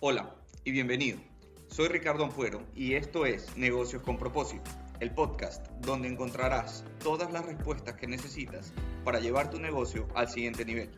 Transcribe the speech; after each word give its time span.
Hola 0.00 0.28
y 0.62 0.72
bienvenido. 0.72 1.16
Soy 1.68 1.88
Ricardo 1.88 2.22
Ampuero 2.22 2.60
y 2.74 2.92
esto 2.92 3.24
es 3.24 3.56
Negocios 3.56 4.02
con 4.02 4.18
propósito, 4.18 4.70
el 5.00 5.10
podcast 5.10 5.66
donde 5.80 6.06
encontrarás 6.06 6.84
todas 7.02 7.32
las 7.32 7.46
respuestas 7.46 7.94
que 7.94 8.06
necesitas 8.06 8.74
para 9.04 9.20
llevar 9.20 9.48
tu 9.48 9.58
negocio 9.58 10.06
al 10.14 10.28
siguiente 10.28 10.66
nivel. 10.66 10.90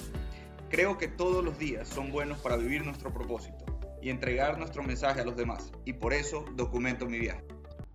Creo 0.68 0.98
que 0.98 1.06
todos 1.06 1.44
los 1.44 1.60
días 1.60 1.86
son 1.86 2.10
buenos 2.10 2.38
para 2.38 2.56
vivir 2.56 2.84
nuestro 2.84 3.14
propósito 3.14 3.64
y 4.02 4.10
entregar 4.10 4.58
nuestro 4.58 4.82
mensaje 4.82 5.20
a 5.20 5.24
los 5.24 5.36
demás 5.36 5.70
y 5.84 5.92
por 5.92 6.12
eso 6.12 6.44
documento 6.56 7.06
mi 7.06 7.20
viaje. 7.20 7.44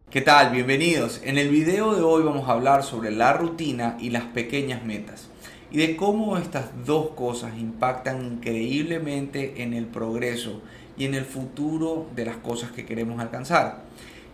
¿Qué 0.09 0.21
tal? 0.21 0.53
Bienvenidos. 0.53 1.19
En 1.25 1.37
el 1.37 1.49
video 1.49 1.95
de 1.95 2.01
hoy 2.01 2.23
vamos 2.23 2.47
a 2.47 2.53
hablar 2.53 2.81
sobre 2.81 3.11
la 3.11 3.33
rutina 3.33 3.97
y 3.99 4.09
las 4.11 4.23
pequeñas 4.23 4.85
metas 4.85 5.27
y 5.69 5.79
de 5.79 5.97
cómo 5.97 6.37
estas 6.37 6.85
dos 6.85 7.09
cosas 7.09 7.57
impactan 7.57 8.23
increíblemente 8.23 9.63
en 9.63 9.73
el 9.73 9.87
progreso 9.87 10.61
y 10.97 11.05
en 11.05 11.15
el 11.15 11.25
futuro 11.25 12.07
de 12.15 12.25
las 12.25 12.37
cosas 12.37 12.71
que 12.71 12.85
queremos 12.85 13.19
alcanzar. 13.19 13.81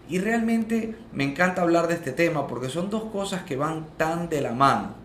Y 0.10 0.20
realmente 0.20 0.96
me 1.14 1.24
encanta 1.24 1.62
hablar 1.62 1.88
de 1.88 1.94
este 1.94 2.12
tema 2.12 2.48
porque 2.48 2.70
son 2.70 2.90
dos 2.90 3.06
cosas 3.06 3.44
que 3.44 3.56
van 3.56 3.86
tan 3.98 4.28
de 4.30 4.42
la 4.42 4.54
mano. 4.54 4.96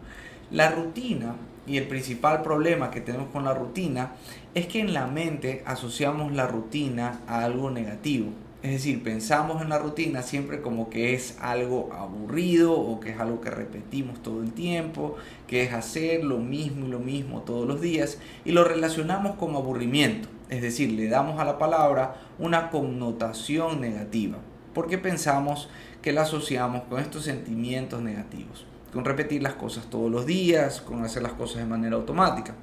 La 0.50 0.70
rutina 0.70 1.34
y 1.66 1.77
el 1.78 1.86
principal 1.88 2.42
problema 2.42 2.90
que 2.90 3.00
tenemos 3.00 3.28
con 3.28 3.44
la 3.44 3.54
rutina 3.54 4.12
es 4.54 4.66
que 4.66 4.80
en 4.80 4.94
la 4.94 5.06
mente 5.06 5.62
asociamos 5.66 6.32
la 6.32 6.46
rutina 6.46 7.20
a 7.27 7.44
algo 7.44 7.70
negativo. 7.70 8.30
Es 8.64 8.70
decir, 8.70 9.02
pensamos 9.02 9.60
en 9.60 9.68
la 9.68 9.78
rutina 9.78 10.23
siempre 10.23 10.62
como 10.62 10.88
que 10.88 11.12
es 11.12 11.36
algo 11.42 11.91
aburrido 11.92 12.72
o 12.72 12.98
que 12.98 13.10
es 13.10 13.20
algo 13.20 13.42
que 13.42 13.50
repetimos 13.50 14.22
todo 14.22 14.42
el 14.42 14.55
tiempo, 14.55 15.16
que 15.46 15.64
es 15.64 15.74
hacer 15.74 16.24
lo 16.24 16.38
mismo 16.38 16.86
y 16.86 16.88
lo 16.88 16.98
mismo 16.98 17.42
todos 17.42 17.69
los 17.69 17.82
días 17.82 18.16
y 18.42 18.52
lo 18.52 18.64
relacionamos 18.64 19.36
con 19.36 19.55
aburrimiento. 19.55 20.30
Es 20.48 20.62
decir, 20.62 20.92
le 20.92 21.10
damos 21.10 21.38
a 21.38 21.45
la 21.45 21.58
palabra 21.58 22.16
una 22.38 22.70
connotación 22.70 23.82
negativa 23.82 24.38
porque 24.72 24.96
pensamos 24.96 25.69
que 26.00 26.14
la 26.14 26.22
asociamos 26.22 26.84
con 26.84 27.00
estos 27.00 27.25
sentimientos 27.25 28.00
negativos, 28.00 28.64
con 28.94 29.05
repetir 29.05 29.42
las 29.42 29.56
cosas 29.56 29.91
todos 29.91 30.10
los 30.10 30.25
días, 30.25 30.81
con 30.81 31.05
hacer 31.05 31.22
las 31.22 31.34
cosas 31.34 31.58
de 31.58 31.66
manera 31.66 31.97
automática. 31.97 32.55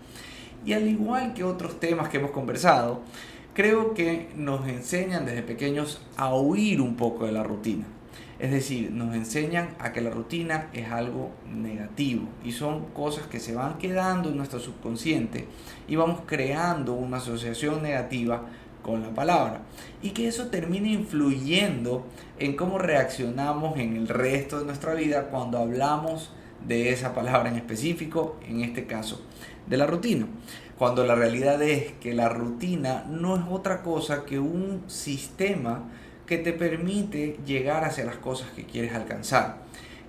Y 0.65 0.73
al 0.73 0.87
igual 0.87 1.35
que 1.35 1.43
otros 1.43 1.79
temas 1.79 2.09
que 2.09 2.17
hemos 2.17 2.31
conversado, 2.31 3.01
creo 3.53 3.93
que 3.93 4.29
nos 4.35 4.67
enseñan 4.67 5.25
desde 5.25 5.43
pequeños 5.43 6.01
a 6.17 6.33
huir 6.33 6.81
un 6.81 6.95
poco 6.95 7.25
de 7.25 7.31
la 7.31 7.43
rutina. 7.43 7.85
Es 8.39 8.49
decir, 8.49 8.91
nos 8.91 9.13
enseñan 9.13 9.75
a 9.77 9.93
que 9.93 10.01
la 10.01 10.09
rutina 10.09 10.69
es 10.73 10.89
algo 10.91 11.29
negativo 11.47 12.23
y 12.43 12.53
son 12.53 12.85
cosas 12.87 13.27
que 13.27 13.39
se 13.39 13.53
van 13.53 13.77
quedando 13.77 14.29
en 14.29 14.37
nuestro 14.37 14.59
subconsciente 14.59 15.45
y 15.87 15.95
vamos 15.95 16.21
creando 16.25 16.93
una 16.93 17.17
asociación 17.17 17.83
negativa 17.83 18.45
con 18.81 19.03
la 19.03 19.09
palabra 19.09 19.61
y 20.01 20.09
que 20.09 20.27
eso 20.27 20.47
termina 20.47 20.87
influyendo 20.87 22.07
en 22.39 22.55
cómo 22.55 22.79
reaccionamos 22.79 23.77
en 23.77 23.95
el 23.95 24.07
resto 24.07 24.57
de 24.57 24.65
nuestra 24.65 24.95
vida 24.95 25.27
cuando 25.27 25.59
hablamos 25.59 26.31
de 26.67 26.91
esa 26.91 27.13
palabra 27.13 27.49
en 27.49 27.57
específico, 27.57 28.39
en 28.47 28.61
este 28.61 28.85
caso, 28.85 29.21
de 29.67 29.77
la 29.77 29.87
rutina 29.87 30.27
cuando 30.81 31.05
la 31.05 31.13
realidad 31.13 31.61
es 31.61 31.91
que 32.01 32.15
la 32.15 32.27
rutina 32.27 33.05
no 33.07 33.35
es 33.35 33.43
otra 33.47 33.83
cosa 33.83 34.25
que 34.25 34.39
un 34.39 34.81
sistema 34.87 35.83
que 36.25 36.39
te 36.39 36.53
permite 36.53 37.37
llegar 37.45 37.83
hacia 37.83 38.03
las 38.03 38.15
cosas 38.15 38.49
que 38.55 38.65
quieres 38.65 38.95
alcanzar. 38.95 39.57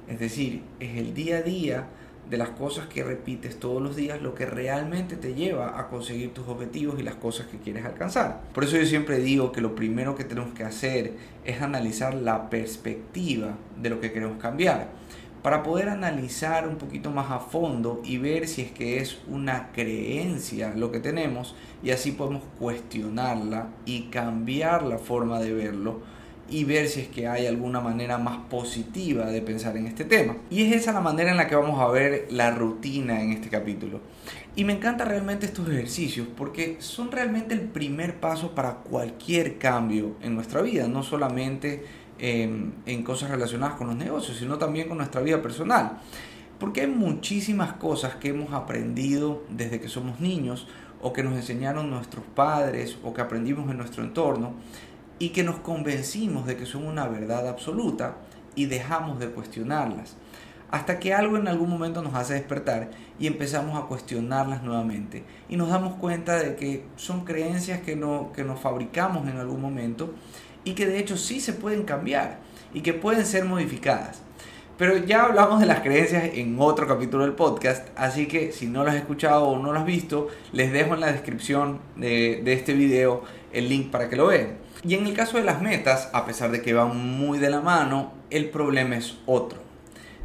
Es 0.08 0.18
decir, 0.18 0.62
es 0.80 0.96
el 0.96 1.12
día 1.12 1.36
a 1.36 1.42
día 1.42 1.88
de 2.30 2.38
las 2.38 2.48
cosas 2.48 2.86
que 2.86 3.04
repites 3.04 3.60
todos 3.60 3.82
los 3.82 3.96
días 3.96 4.22
lo 4.22 4.34
que 4.34 4.46
realmente 4.46 5.16
te 5.16 5.34
lleva 5.34 5.78
a 5.78 5.88
conseguir 5.88 6.32
tus 6.32 6.48
objetivos 6.48 6.98
y 6.98 7.02
las 7.02 7.16
cosas 7.16 7.48
que 7.48 7.58
quieres 7.58 7.84
alcanzar. 7.84 8.40
Por 8.54 8.64
eso 8.64 8.78
yo 8.78 8.86
siempre 8.86 9.18
digo 9.18 9.52
que 9.52 9.60
lo 9.60 9.74
primero 9.74 10.14
que 10.14 10.24
tenemos 10.24 10.54
que 10.54 10.64
hacer 10.64 11.12
es 11.44 11.60
analizar 11.60 12.14
la 12.14 12.48
perspectiva 12.48 13.58
de 13.76 13.90
lo 13.90 14.00
que 14.00 14.10
queremos 14.10 14.40
cambiar 14.40 14.88
para 15.42 15.62
poder 15.62 15.88
analizar 15.88 16.68
un 16.68 16.76
poquito 16.76 17.10
más 17.10 17.30
a 17.30 17.40
fondo 17.40 18.00
y 18.04 18.18
ver 18.18 18.46
si 18.46 18.62
es 18.62 18.70
que 18.70 18.98
es 18.98 19.18
una 19.28 19.72
creencia 19.72 20.72
lo 20.74 20.92
que 20.92 21.00
tenemos 21.00 21.54
y 21.82 21.90
así 21.90 22.12
podemos 22.12 22.42
cuestionarla 22.58 23.68
y 23.84 24.02
cambiar 24.04 24.84
la 24.84 24.98
forma 24.98 25.40
de 25.40 25.52
verlo 25.52 26.00
y 26.48 26.64
ver 26.64 26.88
si 26.88 27.00
es 27.00 27.08
que 27.08 27.26
hay 27.26 27.46
alguna 27.46 27.80
manera 27.80 28.18
más 28.18 28.36
positiva 28.50 29.26
de 29.26 29.40
pensar 29.40 29.76
en 29.76 29.86
este 29.86 30.04
tema. 30.04 30.36
Y 30.50 30.64
es 30.64 30.76
esa 30.76 30.92
la 30.92 31.00
manera 31.00 31.30
en 31.30 31.38
la 31.38 31.48
que 31.48 31.56
vamos 31.56 31.80
a 31.80 31.88
ver 31.88 32.26
la 32.30 32.50
rutina 32.50 33.22
en 33.22 33.32
este 33.32 33.48
capítulo. 33.48 34.00
Y 34.54 34.64
me 34.64 34.74
encanta 34.74 35.06
realmente 35.06 35.46
estos 35.46 35.66
ejercicios 35.70 36.28
porque 36.36 36.76
son 36.78 37.10
realmente 37.10 37.54
el 37.54 37.62
primer 37.62 38.20
paso 38.20 38.54
para 38.54 38.74
cualquier 38.74 39.56
cambio 39.56 40.16
en 40.20 40.34
nuestra 40.34 40.60
vida, 40.60 40.88
no 40.88 41.02
solamente 41.02 41.84
en 42.18 43.02
cosas 43.04 43.30
relacionadas 43.30 43.76
con 43.76 43.88
los 43.88 43.96
negocios, 43.96 44.36
sino 44.38 44.58
también 44.58 44.88
con 44.88 44.98
nuestra 44.98 45.20
vida 45.20 45.42
personal. 45.42 45.98
Porque 46.58 46.82
hay 46.82 46.86
muchísimas 46.86 47.72
cosas 47.72 48.14
que 48.16 48.28
hemos 48.28 48.52
aprendido 48.52 49.42
desde 49.50 49.80
que 49.80 49.88
somos 49.88 50.20
niños 50.20 50.68
o 51.02 51.12
que 51.12 51.24
nos 51.24 51.34
enseñaron 51.34 51.90
nuestros 51.90 52.24
padres 52.24 52.96
o 53.02 53.12
que 53.12 53.20
aprendimos 53.20 53.68
en 53.70 53.78
nuestro 53.78 54.04
entorno 54.04 54.52
y 55.18 55.30
que 55.30 55.42
nos 55.42 55.56
convencimos 55.56 56.46
de 56.46 56.56
que 56.56 56.66
son 56.66 56.86
una 56.86 57.08
verdad 57.08 57.48
absoluta 57.48 58.16
y 58.54 58.66
dejamos 58.66 59.18
de 59.18 59.28
cuestionarlas. 59.28 60.16
Hasta 60.70 60.98
que 61.00 61.12
algo 61.12 61.36
en 61.36 61.48
algún 61.48 61.68
momento 61.68 62.00
nos 62.00 62.14
hace 62.14 62.34
despertar 62.34 62.90
y 63.18 63.26
empezamos 63.26 63.76
a 63.76 63.86
cuestionarlas 63.86 64.62
nuevamente. 64.62 65.24
Y 65.48 65.56
nos 65.56 65.68
damos 65.68 65.96
cuenta 65.96 66.36
de 66.36 66.56
que 66.56 66.86
son 66.96 67.24
creencias 67.24 67.80
que, 67.80 67.94
no, 67.94 68.32
que 68.32 68.42
nos 68.42 68.58
fabricamos 68.58 69.28
en 69.28 69.36
algún 69.36 69.60
momento 69.60 70.14
y 70.64 70.74
que 70.74 70.86
de 70.86 70.98
hecho 70.98 71.16
sí 71.16 71.40
se 71.40 71.52
pueden 71.52 71.84
cambiar 71.84 72.38
y 72.74 72.80
que 72.80 72.92
pueden 72.92 73.26
ser 73.26 73.44
modificadas. 73.44 74.22
Pero 74.78 74.96
ya 74.96 75.24
hablamos 75.24 75.60
de 75.60 75.66
las 75.66 75.80
creencias 75.80 76.30
en 76.34 76.56
otro 76.58 76.88
capítulo 76.88 77.24
del 77.24 77.34
podcast, 77.34 77.86
así 77.94 78.26
que 78.26 78.52
si 78.52 78.66
no 78.66 78.82
lo 78.82 78.90
has 78.90 78.96
escuchado 78.96 79.44
o 79.44 79.58
no 79.58 79.72
lo 79.72 79.78
has 79.78 79.86
visto, 79.86 80.28
les 80.52 80.72
dejo 80.72 80.94
en 80.94 81.00
la 81.00 81.12
descripción 81.12 81.80
de, 81.96 82.40
de 82.42 82.52
este 82.54 82.72
video 82.72 83.22
el 83.52 83.68
link 83.68 83.90
para 83.90 84.08
que 84.08 84.16
lo 84.16 84.26
vean. 84.28 84.56
Y 84.84 84.94
en 84.94 85.06
el 85.06 85.14
caso 85.14 85.36
de 85.36 85.44
las 85.44 85.62
metas, 85.62 86.08
a 86.12 86.24
pesar 86.26 86.50
de 86.50 86.62
que 86.62 86.72
van 86.72 86.96
muy 86.96 87.38
de 87.38 87.50
la 87.50 87.60
mano, 87.60 88.12
el 88.30 88.50
problema 88.50 88.96
es 88.96 89.18
otro. 89.26 89.60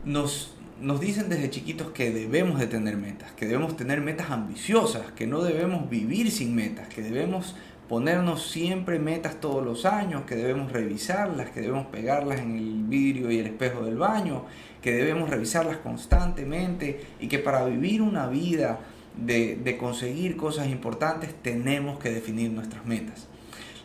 Nos, 0.04 0.56
nos 0.82 1.00
dicen 1.00 1.30
desde 1.30 1.50
chiquitos 1.50 1.92
que 1.92 2.10
debemos 2.10 2.58
de 2.58 2.68
tener 2.68 2.98
metas, 2.98 3.32
que 3.34 3.46
debemos 3.46 3.78
tener 3.78 4.02
metas 4.02 4.32
ambiciosas, 4.32 5.12
que 5.12 5.28
no 5.28 5.44
debemos 5.44 5.90
vivir 5.90 6.32
sin 6.32 6.56
metas, 6.56 6.88
que 6.88 7.02
debemos 7.02 7.56
ponernos 7.88 8.50
siempre 8.50 9.00
metas 9.00 9.40
todos 9.40 9.64
los 9.64 9.86
años, 9.86 10.24
que 10.26 10.36
debemos 10.36 10.72
revisarlas, 10.72 11.50
que 11.52 11.62
debemos 11.62 11.88
pegarlas 11.88 12.40
en 12.40 12.58
el 12.58 12.84
vidrio 12.84 13.32
y 13.32 13.40
el 13.40 13.48
espejo 13.48 13.84
del 13.84 13.98
baño, 13.98 14.44
que 14.82 14.94
debemos 14.94 15.30
revisarlas 15.30 15.78
constantemente 15.78 17.06
y 17.20 17.28
que 17.28 17.40
para 17.40 17.66
vivir 17.66 18.02
una 18.02 18.28
vida 18.28 18.80
de, 19.16 19.78
conseguir 19.80 20.38
cosas 20.38 20.68
importantes 20.68 21.34
tenemos 21.42 22.00
que 22.00 22.10
definir 22.10 22.52
nuestras 22.52 22.86
metas. 22.86 23.28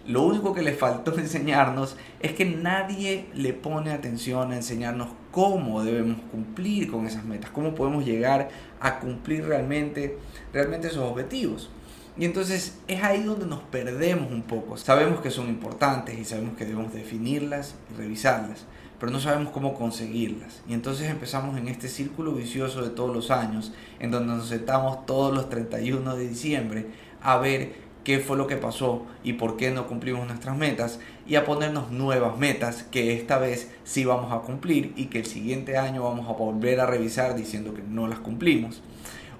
Lo 0.07 0.23
único 0.23 0.53
que 0.53 0.63
le 0.63 0.73
faltó 0.73 1.17
enseñarnos 1.19 1.97
es 2.21 2.33
que 2.33 2.45
nadie 2.45 3.27
le 3.35 3.53
pone 3.53 3.93
atención 3.93 4.53
a 4.53 4.57
enseñarnos 4.57 5.09
cómo 5.31 5.83
debemos 5.85 6.19
cumplir 6.31 6.91
con 6.91 7.07
esas 7.07 7.25
metas, 7.25 7.51
cómo 7.51 7.75
podemos 7.75 8.05
llegar 8.05 8.51
a 8.81 8.99
cumplir 8.99 9.45
realmente, 9.47 10.19
realmente 10.53 10.89
esos 10.89 11.09
objetivos. 11.09 11.71
Y 12.19 12.27
entonces 12.27 12.79
es 12.89 13.03
ahí 13.03 13.23
donde 13.23 13.47
nos 13.47 13.61
perdemos 13.61 14.31
un 14.31 14.43
poco. 14.43 14.77
Sabemos 14.77 15.21
que 15.21 15.31
son 15.31 15.49
importantes 15.49 16.19
y 16.19 16.25
sabemos 16.25 16.57
que 16.57 16.67
debemos 16.67 16.93
definirlas 16.93 17.75
y 17.91 17.97
revisarlas, 17.97 18.67
pero 19.01 19.11
no 19.11 19.19
sabemos 19.19 19.51
cómo 19.53 19.75
conseguirlas. 19.75 20.63
Y 20.69 20.75
entonces 20.75 21.09
empezamos 21.09 21.57
en 21.57 21.69
este 21.69 21.89
círculo 21.89 22.33
vicioso 22.33 22.83
de 22.83 22.91
todos 22.91 23.15
los 23.15 23.31
años, 23.31 23.73
en 23.99 24.11
donde 24.11 24.35
nos 24.35 24.49
sentamos 24.49 25.07
todos 25.07 25.33
los 25.33 25.49
31 25.49 26.17
de 26.17 26.29
diciembre 26.29 26.87
a 27.23 27.39
ver 27.39 27.81
qué 28.05 28.19
fue 28.19 28.37
lo 28.37 28.47
que 28.47 28.57
pasó 28.57 29.07
y 29.25 29.35
por 29.35 29.57
qué 29.57 29.71
no 29.71 29.87
cumplimos 29.87 30.27
nuestras 30.27 30.57
metas 30.57 30.99
y 31.27 31.37
a 31.37 31.47
ponernos 31.47 31.93
nuevas 31.93 32.37
metas 32.37 32.83
que 32.83 33.15
esta 33.15 33.39
vez 33.39 33.71
sí 33.85 34.05
vamos 34.05 34.33
a 34.33 34.41
cumplir 34.41 34.93
y 34.97 35.07
que 35.07 35.21
el 35.21 35.27
siguiente 35.27 35.79
año 35.79 36.03
vamos 36.03 36.29
a 36.29 36.33
volver 36.33 36.81
a 36.81 36.87
revisar 36.87 37.37
diciendo 37.37 37.73
que 37.73 37.83
no 37.83 38.09
las 38.09 38.19
cumplimos 38.19 38.83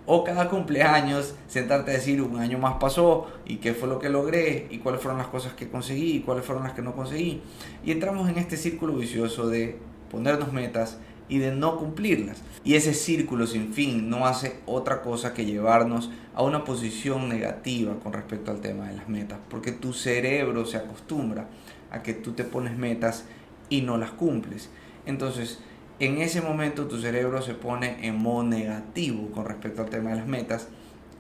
o 0.07 0.25
cada 0.25 0.49
cumpleaños 0.49 1.35
sentarte 1.47 1.93
a 1.93 1.95
decir 1.95 2.23
un 2.23 2.39
año 2.39 2.59
más 2.59 2.75
pasó 2.81 3.29
y 3.47 3.57
qué 3.57 3.73
fue 3.75 3.89
lo 3.89 3.99
que 3.99 4.09
logré 4.09 4.67
y 4.71 4.79
cuáles 4.79 5.01
fueron 5.01 5.19
las 5.19 5.29
cosas 5.29 5.53
que 5.55 5.69
conseguí 5.69 6.17
y 6.17 6.21
cuáles 6.21 6.45
fueron 6.45 6.65
las 6.65 6.73
que 6.73 6.83
no 6.83 6.95
conseguí. 6.95 7.41
Y 7.85 7.93
entramos 7.93 8.29
en 8.29 8.39
este 8.39 8.57
círculo 8.57 8.95
vicioso 8.95 9.49
de 9.49 9.79
ponernos 10.11 10.53
metas 10.53 10.99
y 11.29 11.39
de 11.39 11.53
no 11.53 11.79
cumplirlas. 11.79 12.43
Y 12.65 12.75
ese 12.75 12.95
círculo 12.95 13.47
sin 13.47 13.73
fin 13.73 14.11
no 14.11 14.27
hace 14.27 14.61
otra 14.67 15.03
cosa 15.03 15.33
que 15.33 15.47
llevarnos 15.47 16.11
a 16.35 16.43
una 16.43 16.65
posición 16.65 17.29
negativa 17.29 17.95
con 18.03 18.13
respecto 18.13 18.51
al 18.51 18.61
tema 18.61 18.89
de 18.89 18.97
las 18.97 19.09
metas, 19.09 19.39
porque 19.49 19.73
tu 19.73 19.93
cerebro 19.93 20.67
se 20.67 20.77
acostumbra 20.77 21.49
a 21.91 22.03
que 22.03 22.13
tú 22.13 22.33
te 22.33 22.45
pones 22.45 22.77
metas 22.77 23.25
y 23.69 23.83
no 23.83 23.99
las 23.99 24.11
cumples. 24.11 24.69
Entonces, 25.07 25.61
en 26.03 26.21
ese 26.21 26.43
momento 26.43 26.89
tu 26.89 27.01
cerebro 27.01 27.41
se 27.43 27.55
pone 27.55 28.05
en 28.05 28.19
modo 28.21 28.43
negativo 28.43 29.31
con 29.31 29.45
respecto 29.45 29.83
al 29.83 29.89
tema 29.89 30.11
de 30.11 30.17
las 30.17 30.27
metas 30.27 30.67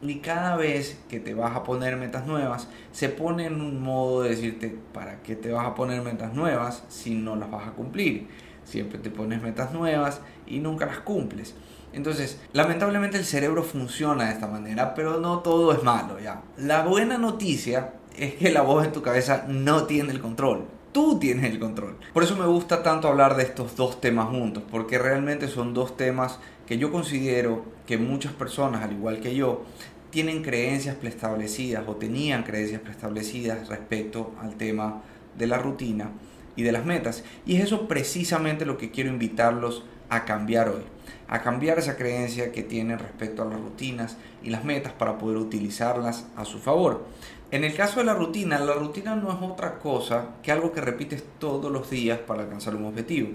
Y 0.00 0.17
cada 0.17 0.56
vez 0.56 0.99
que 1.08 1.20
te 1.20 1.34
vas 1.34 1.55
a 1.55 1.62
poner 1.62 1.96
metas 1.96 2.26
nuevas, 2.26 2.69
se 2.90 3.08
pone 3.08 3.46
en 3.46 3.61
un 3.61 3.81
modo 3.81 4.23
de 4.23 4.31
decirte, 4.31 4.76
¿para 4.93 5.23
qué 5.23 5.37
te 5.37 5.52
vas 5.52 5.64
a 5.64 5.76
poner 5.76 6.02
metas 6.02 6.34
nuevas 6.34 6.82
si 6.88 7.14
no 7.14 7.37
las 7.37 7.49
vas 7.49 7.69
a 7.69 7.70
cumplir? 7.70 8.26
Siempre 8.64 8.99
te 8.99 9.11
pones 9.11 9.40
metas 9.40 9.73
nuevas 9.73 10.20
y 10.49 10.58
nunca 10.58 10.87
las 10.87 10.99
cumples. 10.99 11.55
Entonces, 11.93 12.40
lamentablemente 12.52 13.19
el 13.19 13.25
cerebro 13.25 13.62
funciona 13.62 14.25
de 14.25 14.32
esta 14.32 14.49
manera, 14.49 14.94
pero 14.94 15.20
no 15.20 15.38
todo 15.38 15.73
es 15.73 15.85
malo 15.85 16.19
ya. 16.19 16.43
La 16.56 16.82
buena 16.82 17.19
noticia 17.19 17.93
es 18.17 18.35
que 18.35 18.50
la 18.50 18.62
voz 18.62 18.85
en 18.85 18.90
tu 18.90 19.02
cabeza 19.02 19.44
no 19.46 19.85
tiene 19.85 20.11
el 20.11 20.20
control. 20.20 20.67
Tú 20.93 21.19
tienes 21.19 21.50
el 21.50 21.59
control. 21.59 21.97
Por 22.12 22.23
eso 22.23 22.37
me 22.37 22.44
gusta 22.44 22.83
tanto 22.83 23.09
hablar 23.09 23.35
de 23.37 23.44
estos 23.44 23.77
dos 23.77 24.00
temas 24.03 24.29
juntos, 24.29 24.62
porque 24.71 24.99
realmente 24.99 25.49
son 25.49 25.73
dos 25.73 25.97
temas 25.97 26.39
que 26.67 26.77
yo 26.77 26.93
considero 26.93 27.65
que 27.87 27.97
muchas 27.97 28.35
personas, 28.35 28.83
al 28.83 28.93
igual 28.93 29.21
que 29.21 29.35
yo, 29.35 29.65
tienen 30.11 30.43
creencias 30.43 30.97
preestablecidas 30.97 31.89
o 31.89 31.97
tenían 31.97 32.43
creencias 32.43 32.83
preestablecidas 32.83 33.69
respecto 33.69 34.35
al 34.43 34.56
tema 34.56 35.03
de 35.39 35.47
la 35.47 35.56
rutina 35.56 36.11
y 36.56 36.62
de 36.62 36.73
las 36.73 36.85
metas. 36.85 37.25
Y 37.47 37.56
es 37.56 37.65
eso 37.65 37.88
precisamente 37.88 38.67
lo 38.67 38.77
que 38.77 38.91
quiero 38.91 39.09
invitarlos 39.09 39.85
a 40.11 40.27
cambiar 40.27 40.69
hoy. 40.69 40.83
A 41.32 41.40
cambiar 41.40 41.79
esa 41.79 41.96
creencia 41.96 42.52
que 42.52 42.62
tienen 42.62 42.99
respecto 42.99 43.40
a 43.40 43.46
las 43.46 43.58
rutinas 43.58 44.19
y 44.43 44.50
las 44.50 44.64
metas 44.64 44.93
para 44.93 45.17
poder 45.17 45.38
utilizarlas 45.38 46.26
a 46.37 46.44
su 46.44 46.58
favor. 46.58 47.06
En 47.50 47.64
el 47.64 47.75
caso 47.75 48.00
de 48.00 48.05
la 48.05 48.12
rutina, 48.12 48.58
la 48.58 48.75
rutina 48.75 49.17
no 49.17 49.31
es 49.31 49.38
otra 49.40 49.79
cosa 49.79 50.34
que 50.43 50.52
algo 50.52 50.73
que 50.73 50.82
repites 50.82 51.25
todos 51.38 51.73
los 51.73 51.88
días 51.88 52.19
para 52.19 52.43
alcanzar 52.43 52.76
un 52.76 52.84
objetivo. 52.84 53.31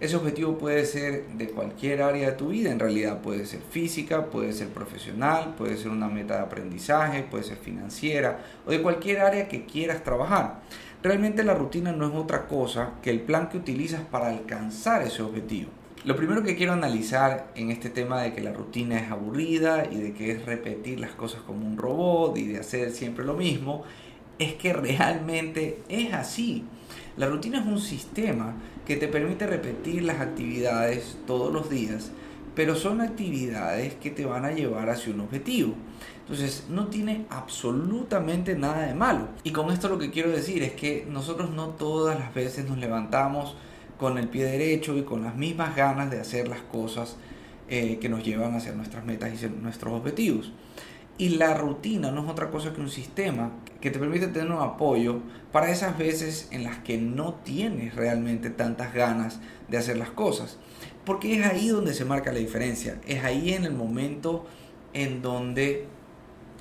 Ese 0.00 0.16
objetivo 0.16 0.58
puede 0.58 0.84
ser 0.86 1.28
de 1.28 1.50
cualquier 1.50 2.02
área 2.02 2.30
de 2.30 2.36
tu 2.36 2.48
vida, 2.48 2.72
en 2.72 2.80
realidad 2.80 3.22
puede 3.22 3.46
ser 3.46 3.60
física, 3.60 4.24
puede 4.26 4.52
ser 4.52 4.66
profesional, 4.70 5.54
puede 5.56 5.76
ser 5.76 5.92
una 5.92 6.08
meta 6.08 6.38
de 6.38 6.42
aprendizaje, 6.42 7.22
puede 7.22 7.44
ser 7.44 7.58
financiera 7.58 8.40
o 8.66 8.72
de 8.72 8.82
cualquier 8.82 9.20
área 9.20 9.46
que 9.46 9.66
quieras 9.66 10.02
trabajar. 10.02 10.62
Realmente 11.00 11.44
la 11.44 11.54
rutina 11.54 11.92
no 11.92 12.08
es 12.08 12.14
otra 12.16 12.48
cosa 12.48 12.94
que 13.02 13.10
el 13.10 13.20
plan 13.20 13.48
que 13.48 13.58
utilizas 13.58 14.00
para 14.00 14.30
alcanzar 14.30 15.02
ese 15.02 15.22
objetivo. 15.22 15.70
Lo 16.06 16.14
primero 16.14 16.44
que 16.44 16.54
quiero 16.54 16.72
analizar 16.72 17.50
en 17.56 17.72
este 17.72 17.90
tema 17.90 18.22
de 18.22 18.32
que 18.32 18.40
la 18.40 18.52
rutina 18.52 18.96
es 18.96 19.10
aburrida 19.10 19.88
y 19.90 19.96
de 19.96 20.12
que 20.12 20.30
es 20.30 20.46
repetir 20.46 21.00
las 21.00 21.10
cosas 21.10 21.40
como 21.40 21.66
un 21.66 21.76
robot 21.76 22.38
y 22.38 22.46
de 22.46 22.60
hacer 22.60 22.92
siempre 22.92 23.24
lo 23.24 23.34
mismo, 23.34 23.82
es 24.38 24.54
que 24.54 24.72
realmente 24.72 25.82
es 25.88 26.14
así. 26.14 26.62
La 27.16 27.26
rutina 27.26 27.58
es 27.58 27.66
un 27.66 27.80
sistema 27.80 28.54
que 28.86 28.94
te 28.94 29.08
permite 29.08 29.48
repetir 29.48 30.04
las 30.04 30.20
actividades 30.20 31.18
todos 31.26 31.52
los 31.52 31.68
días, 31.68 32.12
pero 32.54 32.76
son 32.76 33.00
actividades 33.00 33.94
que 33.94 34.10
te 34.10 34.26
van 34.26 34.44
a 34.44 34.52
llevar 34.52 34.88
hacia 34.90 35.12
un 35.12 35.22
objetivo. 35.22 35.74
Entonces 36.20 36.66
no 36.70 36.86
tiene 36.86 37.26
absolutamente 37.30 38.54
nada 38.54 38.86
de 38.86 38.94
malo. 38.94 39.26
Y 39.42 39.50
con 39.50 39.72
esto 39.72 39.88
lo 39.88 39.98
que 39.98 40.12
quiero 40.12 40.30
decir 40.30 40.62
es 40.62 40.70
que 40.70 41.04
nosotros 41.10 41.50
no 41.50 41.70
todas 41.70 42.16
las 42.16 42.32
veces 42.32 42.68
nos 42.68 42.78
levantamos 42.78 43.56
con 43.98 44.18
el 44.18 44.28
pie 44.28 44.44
derecho 44.44 44.96
y 44.96 45.02
con 45.02 45.22
las 45.22 45.36
mismas 45.36 45.74
ganas 45.76 46.10
de 46.10 46.20
hacer 46.20 46.48
las 46.48 46.60
cosas 46.60 47.16
eh, 47.68 47.98
que 48.00 48.08
nos 48.08 48.24
llevan 48.24 48.54
hacia 48.54 48.72
nuestras 48.72 49.04
metas 49.04 49.42
y 49.42 49.48
nuestros 49.48 49.94
objetivos. 49.94 50.52
Y 51.18 51.30
la 51.30 51.54
rutina 51.54 52.10
no 52.10 52.24
es 52.24 52.30
otra 52.30 52.50
cosa 52.50 52.74
que 52.74 52.80
un 52.80 52.90
sistema 52.90 53.52
que 53.80 53.90
te 53.90 53.98
permite 53.98 54.28
tener 54.28 54.50
un 54.50 54.62
apoyo 54.62 55.20
para 55.50 55.70
esas 55.70 55.96
veces 55.96 56.48
en 56.50 56.62
las 56.62 56.78
que 56.78 56.98
no 56.98 57.34
tienes 57.34 57.94
realmente 57.94 58.50
tantas 58.50 58.92
ganas 58.92 59.40
de 59.68 59.78
hacer 59.78 59.96
las 59.96 60.10
cosas. 60.10 60.58
Porque 61.06 61.40
es 61.40 61.46
ahí 61.46 61.68
donde 61.68 61.94
se 61.94 62.04
marca 62.04 62.32
la 62.32 62.38
diferencia. 62.38 63.00
Es 63.06 63.24
ahí 63.24 63.54
en 63.54 63.64
el 63.64 63.72
momento 63.72 64.44
en 64.92 65.22
donde 65.22 65.86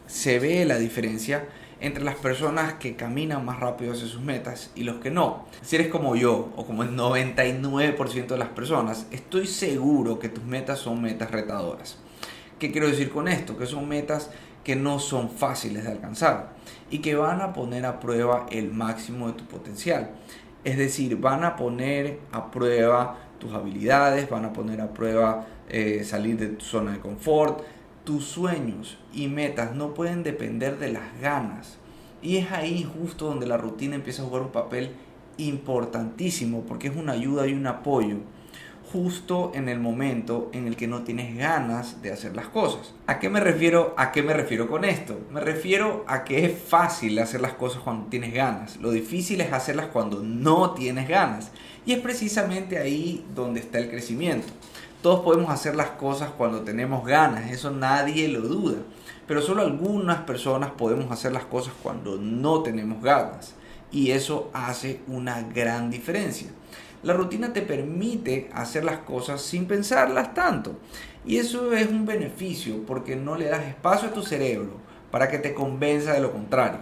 se 0.07 0.39
ve 0.39 0.63
la 0.65 0.77
diferencia 0.77 1.47
entre 1.80 2.04
las 2.04 2.16
personas 2.16 2.75
que 2.75 2.95
caminan 2.95 3.45
más 3.45 3.60
rápido 3.60 3.94
hacia 3.94 4.07
sus 4.07 4.22
metas 4.22 4.72
y 4.75 4.83
los 4.83 4.98
que 4.98 5.12
no. 5.12 5.45
Si 5.62 5.75
eres 5.75 5.88
como 5.89 6.16
yo 6.16 6.51
o 6.56 6.66
como 6.66 6.83
el 6.83 6.95
99% 6.95 8.27
de 8.27 8.38
las 8.38 8.50
personas, 8.50 9.07
estoy 9.12 9.48
seguro 9.48 10.19
que 10.19 10.30
tus 10.30 10.44
metas 10.44 10.80
son 10.80 11.01
metas 11.01 11.31
retadoras. 11.31 11.98
¿Qué 12.60 12.72
quiero 12.72 12.88
decir 12.88 13.12
con 13.12 13.27
esto? 13.27 13.57
Que 13.57 13.66
son 13.66 13.88
metas 13.88 14.30
que 14.63 14.75
no 14.75 15.00
son 15.00 15.30
fáciles 15.30 15.83
de 15.83 15.92
alcanzar 15.92 16.54
y 16.89 17.00
que 17.00 17.16
van 17.16 17.42
a 17.42 17.54
poner 17.54 17.86
a 17.86 18.00
prueba 18.00 18.48
el 18.50 18.72
máximo 18.72 19.27
de 19.27 19.33
tu 19.33 19.45
potencial. 19.45 20.12
Es 20.63 20.77
decir, 20.77 21.18
van 21.18 21.44
a 21.44 21.56
poner 21.56 22.19
a 22.31 22.50
prueba 22.50 23.18
tus 23.38 23.54
habilidades, 23.54 24.30
van 24.30 24.45
a 24.45 24.54
poner 24.54 24.81
a 24.81 24.94
prueba 24.94 25.45
eh, 25.69 26.04
salir 26.04 26.38
de 26.38 26.48
tu 26.48 26.66
zona 26.66 26.94
de 26.94 27.00
confort, 27.00 27.62
tus 28.05 28.25
sueños 28.25 28.97
y 29.13 29.27
metas 29.27 29.75
no 29.75 29.93
pueden 29.93 30.23
depender 30.23 30.79
de 30.79 30.93
las 30.93 31.19
ganas. 31.19 31.77
Y 32.21 32.37
es 32.37 32.51
ahí 32.51 32.83
justo 32.83 33.25
donde 33.25 33.47
la 33.47 33.57
rutina 33.57 33.95
empieza 33.95 34.21
a 34.21 34.25
jugar 34.25 34.43
un 34.43 34.51
papel 34.51 34.91
importantísimo 35.37 36.61
porque 36.61 36.87
es 36.87 36.95
una 36.95 37.11
ayuda 37.11 37.45
y 37.47 37.53
un 37.53 37.67
apoyo 37.67 38.17
justo 38.91 39.51
en 39.55 39.67
el 39.67 39.79
momento 39.79 40.49
en 40.53 40.67
el 40.67 40.75
que 40.75 40.87
no 40.87 41.03
tienes 41.03 41.35
ganas 41.35 42.01
de 42.01 42.11
hacer 42.11 42.35
las 42.35 42.47
cosas. 42.47 42.93
¿A 43.07 43.19
qué 43.19 43.29
me 43.29 43.39
refiero? 43.39 43.93
¿A 43.97 44.11
qué 44.11 44.23
me 44.23 44.33
refiero 44.33 44.69
con 44.69 44.85
esto? 44.85 45.19
Me 45.31 45.41
refiero 45.41 46.05
a 46.07 46.23
que 46.23 46.45
es 46.45 46.57
fácil 46.57 47.17
hacer 47.19 47.41
las 47.41 47.53
cosas 47.53 47.81
cuando 47.81 48.07
tienes 48.07 48.33
ganas. 48.33 48.77
Lo 48.77 48.91
difícil 48.91 49.41
es 49.41 49.51
hacerlas 49.51 49.87
cuando 49.87 50.21
no 50.23 50.71
tienes 50.71 51.09
ganas. 51.09 51.51
Y 51.85 51.93
es 51.93 51.99
precisamente 51.99 52.77
ahí 52.77 53.25
donde 53.35 53.59
está 53.59 53.79
el 53.79 53.89
crecimiento. 53.89 54.47
Todos 55.05 55.19
podemos 55.23 55.51
hacer 55.51 55.75
las 55.75 55.91
cosas 55.91 56.31
cuando 56.35 56.61
tenemos 56.61 57.05
ganas, 57.05 57.51
eso 57.51 57.69
nadie 57.69 58.27
lo 58.27 58.41
duda. 58.41 58.77
Pero 59.27 59.39
solo 59.39 59.61
algunas 59.61 60.21
personas 60.21 60.71
podemos 60.71 61.11
hacer 61.11 61.31
las 61.31 61.45
cosas 61.45 61.75
cuando 61.83 62.17
no 62.17 62.63
tenemos 62.63 63.03
ganas. 63.03 63.53
Y 63.91 64.09
eso 64.09 64.49
hace 64.51 65.01
una 65.05 65.43
gran 65.43 65.91
diferencia. 65.91 66.47
La 67.03 67.13
rutina 67.13 67.53
te 67.53 67.61
permite 67.61 68.49
hacer 68.51 68.83
las 68.83 68.97
cosas 68.97 69.43
sin 69.43 69.67
pensarlas 69.67 70.33
tanto. 70.33 70.75
Y 71.23 71.37
eso 71.37 71.71
es 71.73 71.87
un 71.87 72.07
beneficio 72.07 72.83
porque 72.87 73.15
no 73.15 73.35
le 73.35 73.45
das 73.45 73.63
espacio 73.63 74.09
a 74.09 74.13
tu 74.13 74.23
cerebro 74.23 74.71
para 75.11 75.29
que 75.29 75.37
te 75.37 75.53
convenza 75.53 76.13
de 76.13 76.21
lo 76.21 76.31
contrario. 76.31 76.79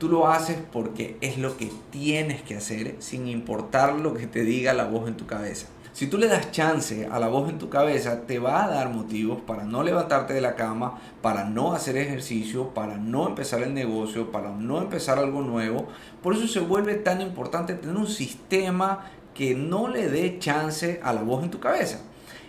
Tú 0.00 0.08
lo 0.08 0.26
haces 0.26 0.58
porque 0.72 1.18
es 1.20 1.38
lo 1.38 1.56
que 1.56 1.70
tienes 1.92 2.42
que 2.42 2.56
hacer 2.56 2.96
sin 2.98 3.28
importar 3.28 3.94
lo 3.94 4.12
que 4.12 4.26
te 4.26 4.42
diga 4.42 4.74
la 4.74 4.86
voz 4.86 5.06
en 5.06 5.16
tu 5.16 5.26
cabeza. 5.26 5.68
Si 5.94 6.08
tú 6.08 6.18
le 6.18 6.26
das 6.26 6.50
chance 6.50 7.06
a 7.08 7.20
la 7.20 7.28
voz 7.28 7.48
en 7.48 7.60
tu 7.60 7.68
cabeza, 7.68 8.22
te 8.22 8.40
va 8.40 8.64
a 8.64 8.68
dar 8.68 8.88
motivos 8.88 9.40
para 9.42 9.62
no 9.62 9.84
levantarte 9.84 10.34
de 10.34 10.40
la 10.40 10.56
cama, 10.56 10.98
para 11.22 11.44
no 11.44 11.72
hacer 11.72 11.96
ejercicio, 11.96 12.74
para 12.74 12.96
no 12.96 13.28
empezar 13.28 13.62
el 13.62 13.74
negocio, 13.74 14.32
para 14.32 14.50
no 14.50 14.78
empezar 14.78 15.20
algo 15.20 15.42
nuevo. 15.42 15.86
Por 16.20 16.34
eso 16.34 16.48
se 16.48 16.58
vuelve 16.58 16.96
tan 16.96 17.20
importante 17.20 17.74
tener 17.74 17.94
un 17.94 18.08
sistema 18.08 19.08
que 19.34 19.54
no 19.54 19.86
le 19.86 20.08
dé 20.08 20.40
chance 20.40 20.98
a 21.00 21.12
la 21.12 21.22
voz 21.22 21.44
en 21.44 21.52
tu 21.52 21.60
cabeza. 21.60 22.00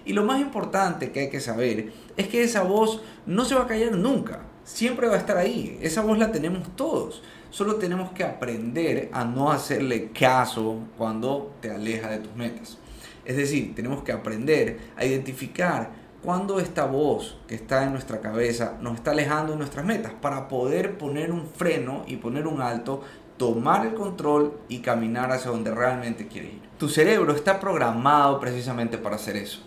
Y 0.05 0.13
lo 0.13 0.24
más 0.24 0.41
importante 0.41 1.12
que 1.12 1.19
hay 1.19 1.29
que 1.29 1.39
saber 1.39 1.93
es 2.17 2.27
que 2.27 2.43
esa 2.43 2.63
voz 2.63 3.03
no 3.27 3.46
se 3.46 3.53
va 3.53 3.65
a 3.65 3.67
callar 3.67 3.91
nunca. 3.91 4.39
Siempre 4.63 5.08
va 5.08 5.17
a 5.17 5.19
estar 5.19 5.38
ahí. 5.38 5.77
Esa 5.84 6.01
voz 6.01 6.17
la 6.17 6.31
tenemos 6.31 6.75
todos. 6.75 7.22
Solo 7.51 7.75
tenemos 7.75 8.12
que 8.13 8.24
aprender 8.24 9.12
a 9.13 9.24
no 9.24 9.51
hacerle 9.51 10.10
caso 10.10 10.79
cuando 10.98 11.53
te 11.62 11.69
aleja 11.69 12.10
de 12.10 12.17
tus 12.17 12.36
metas. 12.36 12.79
Es 13.25 13.38
decir, 13.38 13.74
tenemos 13.75 14.03
que 14.03 14.12
aprender 14.12 14.79
a 14.96 15.05
identificar 15.05 16.05
cuando 16.25 16.60
esta 16.60 16.86
voz 16.86 17.38
que 17.48 17.53
está 17.53 17.84
en 17.84 17.91
nuestra 17.91 18.20
cabeza 18.20 18.77
nos 18.82 18.96
está 18.96 19.12
alejando 19.12 19.51
de 19.51 19.60
nuestras 19.60 19.86
metas 19.86 20.12
para 20.13 20.48
poder 20.48 20.98
poner 20.98 21.32
un 21.32 21.46
freno 21.46 22.03
y 22.08 22.15
poner 22.15 22.48
un 22.48 22.62
alto, 22.62 23.01
tomar 23.38 23.86
el 23.86 23.94
control 23.94 24.58
y 24.67 24.79
caminar 24.79 25.32
hacia 25.32 25.51
donde 25.51 25.74
realmente 25.74 26.27
quieres 26.27 26.53
ir. 26.53 26.62
Tu 26.79 26.89
cerebro 26.89 27.36
está 27.36 27.60
programado 27.60 28.39
precisamente 28.39 28.98
para 28.98 29.17
hacer 29.17 29.38
eso. 29.38 29.62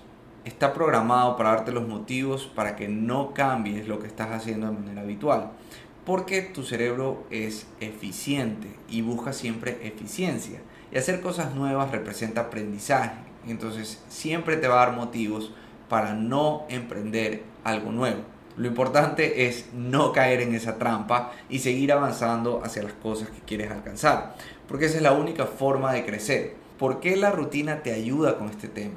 Está 0.44 0.72
programado 0.72 1.36
para 1.36 1.50
darte 1.50 1.70
los 1.72 1.86
motivos 1.86 2.50
para 2.54 2.74
que 2.74 2.88
no 2.88 3.34
cambies 3.34 3.86
lo 3.86 4.00
que 4.00 4.06
estás 4.08 4.32
haciendo 4.32 4.66
de 4.66 4.72
manera 4.72 5.02
habitual. 5.02 5.52
Porque 6.04 6.42
tu 6.42 6.64
cerebro 6.64 7.24
es 7.30 7.66
eficiente 7.80 8.74
y 8.88 9.02
busca 9.02 9.32
siempre 9.32 9.78
eficiencia. 9.86 10.60
Y 10.90 10.98
hacer 10.98 11.20
cosas 11.20 11.54
nuevas 11.54 11.92
representa 11.92 12.42
aprendizaje 12.42 13.27
entonces 13.50 14.02
siempre 14.08 14.56
te 14.56 14.68
va 14.68 14.82
a 14.82 14.86
dar 14.86 14.96
motivos 14.96 15.52
para 15.88 16.14
no 16.14 16.64
emprender 16.68 17.42
algo 17.64 17.92
nuevo. 17.92 18.20
Lo 18.58 18.66
importante 18.66 19.46
es 19.46 19.66
no 19.72 20.12
caer 20.12 20.40
en 20.40 20.52
esa 20.54 20.78
trampa 20.78 21.32
y 21.48 21.60
seguir 21.60 21.92
avanzando 21.92 22.60
hacia 22.64 22.82
las 22.82 22.92
cosas 22.92 23.28
que 23.30 23.40
quieres 23.40 23.70
alcanzar, 23.70 24.34
porque 24.66 24.86
esa 24.86 24.96
es 24.96 25.02
la 25.02 25.12
única 25.12 25.46
forma 25.46 25.92
de 25.92 26.04
crecer. 26.04 26.56
¿Por 26.76 26.98
qué 26.98 27.16
la 27.16 27.30
rutina 27.30 27.82
te 27.82 27.92
ayuda 27.92 28.36
con 28.36 28.48
este 28.48 28.66
tema? 28.66 28.94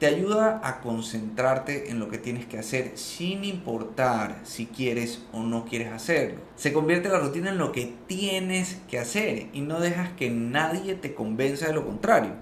Te 0.00 0.06
ayuda 0.06 0.60
a 0.62 0.80
concentrarte 0.80 1.90
en 1.90 2.00
lo 2.00 2.10
que 2.10 2.18
tienes 2.18 2.46
que 2.46 2.58
hacer 2.58 2.98
sin 2.98 3.44
importar 3.44 4.40
si 4.42 4.66
quieres 4.66 5.22
o 5.32 5.40
no 5.40 5.64
quieres 5.64 5.92
hacerlo. 5.92 6.40
Se 6.56 6.72
convierte 6.72 7.08
la 7.08 7.20
rutina 7.20 7.50
en 7.50 7.58
lo 7.58 7.72
que 7.72 7.94
tienes 8.06 8.78
que 8.90 8.98
hacer 8.98 9.46
y 9.52 9.60
no 9.60 9.80
dejas 9.80 10.10
que 10.10 10.30
nadie 10.30 10.96
te 10.96 11.14
convenza 11.14 11.68
de 11.68 11.74
lo 11.74 11.86
contrario. 11.86 12.32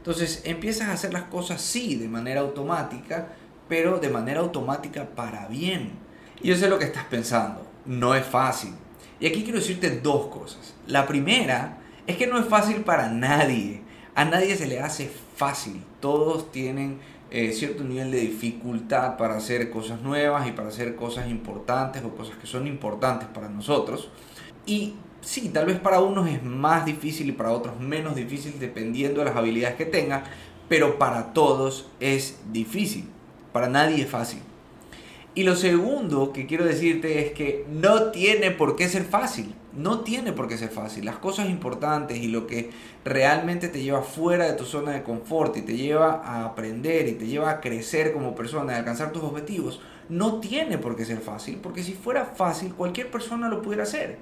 Entonces 0.00 0.40
empiezas 0.44 0.88
a 0.88 0.92
hacer 0.92 1.12
las 1.12 1.24
cosas 1.24 1.60
sí 1.60 1.94
de 1.96 2.08
manera 2.08 2.40
automática, 2.40 3.28
pero 3.68 3.98
de 3.98 4.08
manera 4.08 4.40
automática 4.40 5.06
para 5.14 5.46
bien. 5.46 5.92
Y 6.40 6.48
yo 6.48 6.56
sé 6.56 6.70
lo 6.70 6.78
que 6.78 6.86
estás 6.86 7.04
pensando, 7.04 7.66
no 7.84 8.14
es 8.14 8.24
fácil. 8.24 8.72
Y 9.20 9.26
aquí 9.26 9.42
quiero 9.42 9.58
decirte 9.58 9.90
dos 10.00 10.28
cosas. 10.28 10.74
La 10.86 11.06
primera 11.06 11.76
es 12.06 12.16
que 12.16 12.26
no 12.26 12.38
es 12.38 12.46
fácil 12.46 12.76
para 12.76 13.10
nadie. 13.10 13.82
A 14.14 14.24
nadie 14.24 14.56
se 14.56 14.66
le 14.66 14.80
hace 14.80 15.10
fácil. 15.36 15.84
Todos 16.00 16.50
tienen 16.50 16.98
eh, 17.30 17.52
cierto 17.52 17.84
nivel 17.84 18.10
de 18.10 18.20
dificultad 18.20 19.18
para 19.18 19.36
hacer 19.36 19.70
cosas 19.70 20.00
nuevas 20.00 20.48
y 20.48 20.52
para 20.52 20.68
hacer 20.68 20.96
cosas 20.96 21.28
importantes 21.28 22.02
o 22.02 22.16
cosas 22.16 22.36
que 22.38 22.46
son 22.46 22.66
importantes 22.66 23.28
para 23.28 23.50
nosotros. 23.50 24.08
Y 24.64 24.94
sí, 25.20 25.48
tal 25.48 25.66
vez 25.66 25.78
para 25.78 26.00
unos 26.00 26.28
es 26.28 26.42
más 26.42 26.84
difícil 26.84 27.28
y 27.28 27.32
para 27.32 27.52
otros 27.52 27.78
menos 27.78 28.14
difícil 28.14 28.58
dependiendo 28.58 29.20
de 29.20 29.26
las 29.26 29.36
habilidades 29.36 29.76
que 29.76 29.86
tengan, 29.86 30.24
pero 30.68 30.98
para 30.98 31.32
todos 31.32 31.88
es 32.00 32.38
difícil. 32.52 33.08
Para 33.52 33.68
nadie 33.68 34.02
es 34.02 34.08
fácil. 34.08 34.40
Y 35.34 35.44
lo 35.44 35.54
segundo 35.54 36.32
que 36.32 36.46
quiero 36.46 36.64
decirte 36.64 37.24
es 37.24 37.32
que 37.32 37.64
no 37.70 38.10
tiene 38.10 38.50
por 38.50 38.74
qué 38.76 38.88
ser 38.88 39.04
fácil. 39.04 39.54
No 39.72 40.00
tiene 40.00 40.32
por 40.32 40.48
qué 40.48 40.58
ser 40.58 40.70
fácil. 40.70 41.04
Las 41.04 41.18
cosas 41.18 41.48
importantes 41.48 42.18
y 42.18 42.26
lo 42.26 42.48
que 42.48 42.70
realmente 43.04 43.68
te 43.68 43.80
lleva 43.80 44.02
fuera 44.02 44.46
de 44.46 44.54
tu 44.54 44.64
zona 44.64 44.90
de 44.90 45.04
confort 45.04 45.56
y 45.56 45.62
te 45.62 45.76
lleva 45.76 46.22
a 46.24 46.44
aprender 46.44 47.06
y 47.06 47.12
te 47.12 47.26
lleva 47.26 47.50
a 47.50 47.60
crecer 47.60 48.12
como 48.12 48.34
persona, 48.34 48.74
a 48.74 48.78
alcanzar 48.78 49.12
tus 49.12 49.22
objetivos, 49.22 49.80
no 50.08 50.40
tiene 50.40 50.78
por 50.78 50.96
qué 50.96 51.04
ser 51.04 51.20
fácil. 51.20 51.60
Porque 51.62 51.84
si 51.84 51.92
fuera 51.92 52.24
fácil, 52.24 52.74
cualquier 52.74 53.10
persona 53.10 53.48
lo 53.48 53.62
pudiera 53.62 53.84
hacer. 53.84 54.18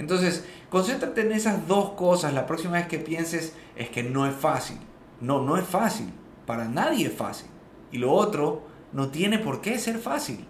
Entonces, 0.00 0.44
concéntrate 0.70 1.20
en 1.20 1.32
esas 1.32 1.68
dos 1.68 1.90
cosas 1.90 2.32
la 2.32 2.46
próxima 2.46 2.78
vez 2.78 2.88
que 2.88 2.98
pienses 2.98 3.52
es 3.76 3.90
que 3.90 4.02
no 4.02 4.26
es 4.26 4.34
fácil. 4.34 4.78
No, 5.20 5.42
no 5.42 5.58
es 5.58 5.66
fácil. 5.66 6.10
Para 6.46 6.64
nadie 6.64 7.08
es 7.08 7.12
fácil. 7.12 7.48
Y 7.92 7.98
lo 7.98 8.10
otro, 8.10 8.62
no 8.94 9.08
tiene 9.08 9.38
por 9.38 9.60
qué 9.60 9.78
ser 9.78 9.98
fácil. 9.98 10.46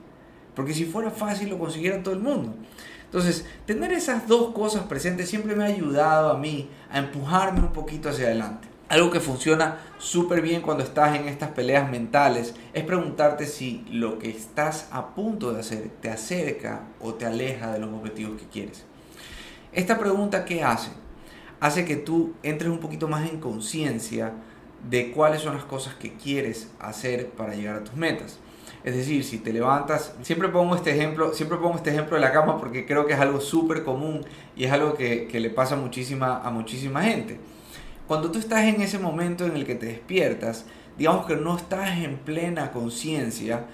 Porque 0.54 0.73
si 0.73 0.85
fuera 0.85 1.11
fácil 1.11 1.50
lo 1.50 1.59
consiguiera 1.59 2.00
todo 2.00 2.14
el 2.14 2.21
mundo. 2.21 2.54
Entonces, 3.04 3.45
tener 3.66 3.92
esas 3.92 4.28
dos 4.28 4.54
cosas 4.54 4.85
presentes 4.85 5.28
siempre 5.28 5.57
me 5.57 5.64
ha 5.64 5.66
ayudado 5.66 6.30
a 6.30 6.38
mí 6.38 6.71
a 6.88 6.99
empujarme 6.99 7.59
un 7.59 7.73
poquito 7.73 8.09
hacia 8.09 8.26
adelante. 8.26 8.69
Algo 8.88 9.11
que 9.11 9.19
funciona 9.19 9.78
súper 9.99 10.42
bien 10.42 10.62
cuando 10.62 10.85
estás 10.85 11.16
en 11.16 11.26
estas 11.26 11.50
peleas 11.50 11.90
mentales 11.90 12.54
es 12.73 12.85
preguntarte 12.85 13.47
si 13.47 13.85
lo 13.90 14.21
que 14.21 14.30
estás 14.30 14.87
a 14.92 15.12
punto 15.16 15.52
de 15.52 15.59
hacer 15.59 15.90
te 16.00 16.09
acerca 16.09 16.83
o 17.00 17.14
te 17.14 17.26
aleja 17.26 17.73
de 17.73 17.80
los 17.80 17.92
objetivos 17.92 18.40
que 18.40 18.47
quieres. 18.47 18.89
Esta 19.72 19.98
pregunta, 19.98 20.44
¿qué 20.44 20.64
hace? 20.64 20.90
Hace 21.60 21.84
que 21.84 21.94
tú 21.94 22.34
entres 22.42 22.70
un 22.70 22.78
poquito 22.78 23.06
más 23.06 23.30
en 23.30 23.38
conciencia 23.38 24.32
de 24.88 25.12
cuáles 25.12 25.42
son 25.42 25.54
las 25.54 25.64
cosas 25.64 25.94
que 25.94 26.14
quieres 26.14 26.70
hacer 26.80 27.28
para 27.30 27.54
llegar 27.54 27.76
a 27.76 27.84
tus 27.84 27.94
metas. 27.94 28.40
Es 28.82 28.96
decir, 28.96 29.22
si 29.22 29.38
te 29.38 29.52
levantas, 29.52 30.14
siempre 30.22 30.48
pongo 30.48 30.74
este 30.74 30.90
ejemplo, 30.90 31.32
siempre 31.34 31.58
pongo 31.58 31.76
este 31.76 31.90
ejemplo 31.90 32.16
de 32.16 32.22
la 32.22 32.32
cama 32.32 32.58
porque 32.58 32.84
creo 32.84 33.06
que 33.06 33.12
es 33.12 33.20
algo 33.20 33.40
súper 33.40 33.84
común 33.84 34.24
y 34.56 34.64
es 34.64 34.72
algo 34.72 34.94
que, 34.94 35.28
le 35.32 35.50
pasa 35.50 35.76
muchísima, 35.76 36.38
a 36.38 36.50
muchísima 36.50 37.02
gente. 37.02 37.38
Cuando 38.08 38.32
tú 38.32 38.40
estás 38.40 38.64
en 38.64 38.80
ese 38.80 38.98
momento 38.98 39.46
en 39.46 39.54
el 39.54 39.66
que 39.66 39.76
te 39.76 39.86
despiertas, 39.86 40.64
digamos 40.98 41.26
que 41.26 41.36
no 41.36 41.56
estás 41.56 41.96
en 41.98 42.16
plena 42.16 42.72
conciencia 42.72 43.66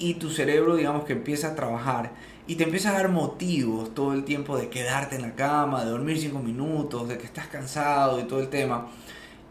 y 0.00 0.14
tu 0.14 0.30
cerebro 0.30 0.74
digamos 0.74 1.04
que 1.04 1.12
empieza 1.12 1.48
a 1.48 1.54
trabajar 1.54 2.10
y 2.46 2.56
te 2.56 2.64
empieza 2.64 2.90
a 2.90 2.94
dar 2.94 3.08
motivos 3.08 3.94
todo 3.94 4.12
el 4.12 4.24
tiempo 4.24 4.56
de 4.56 4.68
quedarte 4.68 5.16
en 5.16 5.22
la 5.22 5.34
cama, 5.34 5.84
de 5.84 5.90
dormir 5.90 6.18
cinco 6.18 6.40
minutos, 6.40 7.08
de 7.08 7.18
que 7.18 7.24
estás 7.24 7.46
cansado 7.46 8.20
y 8.20 8.24
todo 8.24 8.40
el 8.40 8.48
tema. 8.48 8.88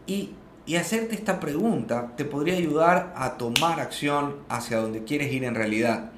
Y 0.06 0.30
y 0.66 0.76
hacerte 0.76 1.14
esta 1.14 1.40
pregunta 1.40 2.12
te 2.16 2.24
podría 2.24 2.54
ayudar 2.54 3.12
a 3.16 3.36
tomar 3.36 3.80
acción 3.80 4.36
hacia 4.48 4.78
donde 4.78 5.04
quieres 5.04 5.30
ir 5.30 5.44
en 5.44 5.54
realidad, 5.54 6.10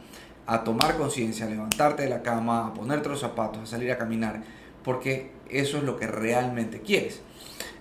a 0.46 0.62
tomar 0.62 0.96
conciencia, 0.96 1.46
a 1.46 1.50
levantarte 1.50 2.04
de 2.04 2.10
la 2.10 2.22
cama, 2.22 2.68
a 2.68 2.74
ponerte 2.74 3.08
los 3.08 3.18
zapatos, 3.18 3.62
a 3.62 3.66
salir 3.66 3.90
a 3.90 3.98
caminar, 3.98 4.44
porque 4.84 5.32
eso 5.50 5.78
es 5.78 5.82
lo 5.82 5.96
que 5.96 6.06
realmente 6.06 6.80
quieres. 6.80 7.22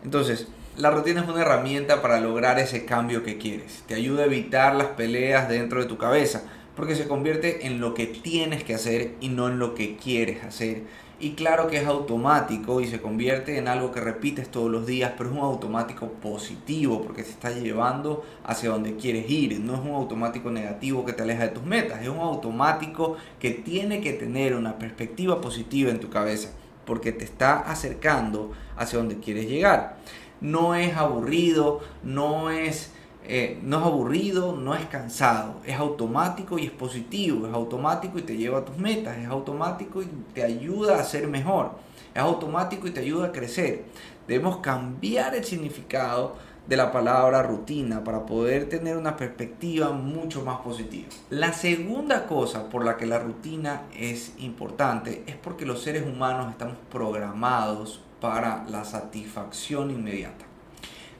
Entonces, 0.03 0.47
la 0.75 0.89
rutina 0.89 1.21
es 1.21 1.29
una 1.29 1.41
herramienta 1.41 2.01
para 2.01 2.19
lograr 2.19 2.57
ese 2.57 2.83
cambio 2.83 3.23
que 3.23 3.37
quieres. 3.37 3.83
Te 3.87 3.93
ayuda 3.93 4.23
a 4.23 4.25
evitar 4.25 4.75
las 4.75 4.87
peleas 4.87 5.47
dentro 5.47 5.79
de 5.79 5.85
tu 5.85 5.99
cabeza, 5.99 6.45
porque 6.75 6.96
se 6.96 7.08
convierte 7.08 7.67
en 7.67 7.79
lo 7.79 7.94
que 7.94 8.05
tienes 8.05 8.63
que 8.63 8.75
hacer 8.75 9.15
y 9.22 9.29
no 9.29 9.48
en 9.48 9.60
lo 9.60 9.75
que 9.75 9.98
quieres 9.98 10.44
hacer 10.44 10.84
y 11.17 11.32
claro 11.32 11.67
que 11.67 11.77
es 11.77 11.88
automático 11.88 12.82
y 12.82 12.88
se 12.88 13.00
convierte 13.00 13.58
en 13.58 13.70
algo 13.70 13.91
que 13.91 14.01
repites 14.01 14.50
todos 14.50 14.70
los 14.70 14.86
días, 14.86 15.13
pero 15.17 15.29
es 15.29 15.36
un 15.36 15.44
automático 15.44 16.10
positivo 16.10 17.01
porque 17.01 17.24
te 17.24 17.29
está 17.29 17.51
llevando 17.51 18.25
hacia 18.44 18.70
donde 18.70 18.98
quieres 18.98 19.29
ir. 19.29 19.58
No 19.62 19.75
es 19.75 19.79
un 19.79 19.96
automático 19.96 20.51
negativo 20.51 21.05
que 21.05 21.13
te 21.13 21.24
aleja 21.24 21.44
de 21.44 21.50
tus 21.50 21.63
metas, 21.63 22.01
es 22.01 22.10
un 22.10 22.20
automático 22.20 23.15
que 23.39 23.51
tiene 23.51 24.01
que 24.01 24.12
tener 24.12 24.55
una 24.55 24.77
perspectiva 24.77 25.39
positiva 25.39 25.89
en 25.89 26.01
tu 26.01 26.10
cabeza 26.10 26.50
porque 26.86 27.13
te 27.13 27.24
está 27.24 27.60
acercando 27.60 28.51
hacia 28.75 29.00
donde 29.00 29.20
quieres 29.20 29.48
llegar. 29.48 29.98
No 30.41 30.75
es 30.75 30.98
aburrido, 30.98 31.79
no 32.03 32.51
es 32.51 32.91
eh, 33.27 33.60
no 33.63 33.79
es 33.79 33.86
aburrido, 33.86 34.55
no 34.55 34.75
es 34.75 34.86
cansado, 34.86 35.55
es 35.65 35.77
automático 35.77 36.60
y 36.60 36.65
es 36.65 36.72
positivo, 36.72 37.48
es 37.48 37.53
automático 37.53 38.20
y 38.20 38.24
te 38.24 38.38
lleva 38.38 38.60
a 38.60 38.65
tus 38.65 38.77
metas, 38.77 39.17
es 39.17 39.27
automático 39.27 40.01
y 40.01 40.08
te 40.34 40.44
ayuda 40.44 41.00
a 41.00 41.03
ser 41.03 41.27
mejor, 41.27 41.72
es 42.13 42.22
automático 42.22 42.88
y 42.88 42.91
te 42.91 43.01
ayuda 43.01 43.27
a 43.27 43.32
crecer. 43.32 43.86
Debemos 44.27 44.58
cambiar 44.58 45.36
el 45.36 45.44
significado 45.44 46.36
de 46.67 46.77
la 46.77 46.91
palabra 46.91 47.44
rutina 47.44 48.03
para 48.03 48.25
poder 48.25 48.67
tener 48.70 48.98
una 48.98 49.17
perspectiva 49.17 49.91
mucho 49.91 50.44
más 50.44 50.60
positiva. 50.62 51.08
La 51.29 51.53
segunda 51.53 52.25
cosa 52.25 52.70
por 52.70 52.84
la 52.84 52.98
que 52.98 53.05
la 53.05 53.20
rutina 53.20 53.84
es 53.96 54.34
importante 54.39 55.24
es 55.27 55.36
porque 55.36 55.65
los 55.65 55.82
seres 55.82 56.03
humanos 56.03 56.50
estamos 56.51 56.77
programados 56.91 58.01
para 58.20 58.65
la 58.70 58.84
satisfacción 58.84 59.91
inmediata. 59.91 60.46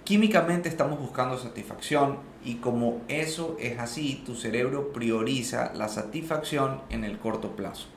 Químicamente 0.06 0.70
estamos 0.70 1.00
buscando 1.00 1.36
satisfacción 1.36 2.20
y 2.44 2.58
como 2.58 3.02
eso 3.08 3.58
es 3.60 3.80
así, 3.80 4.22
tu 4.24 4.36
cerebro 4.36 4.94
prioriza 4.94 5.74
la 5.74 5.90
satisfacción 5.90 6.82
en 6.92 7.04
el 7.04 7.18
corto 7.18 7.56
plazo. 7.56 7.88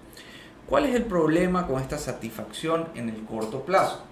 ¿Cuál 0.67 0.87
es 0.87 0.95
el 0.95 1.05
problema 1.05 1.67
con 1.67 1.83
esta 1.83 1.99
satisfacción 1.99 2.89
en 2.95 3.11
el 3.11 3.27
corto 3.27 3.61
plazo? 3.67 4.05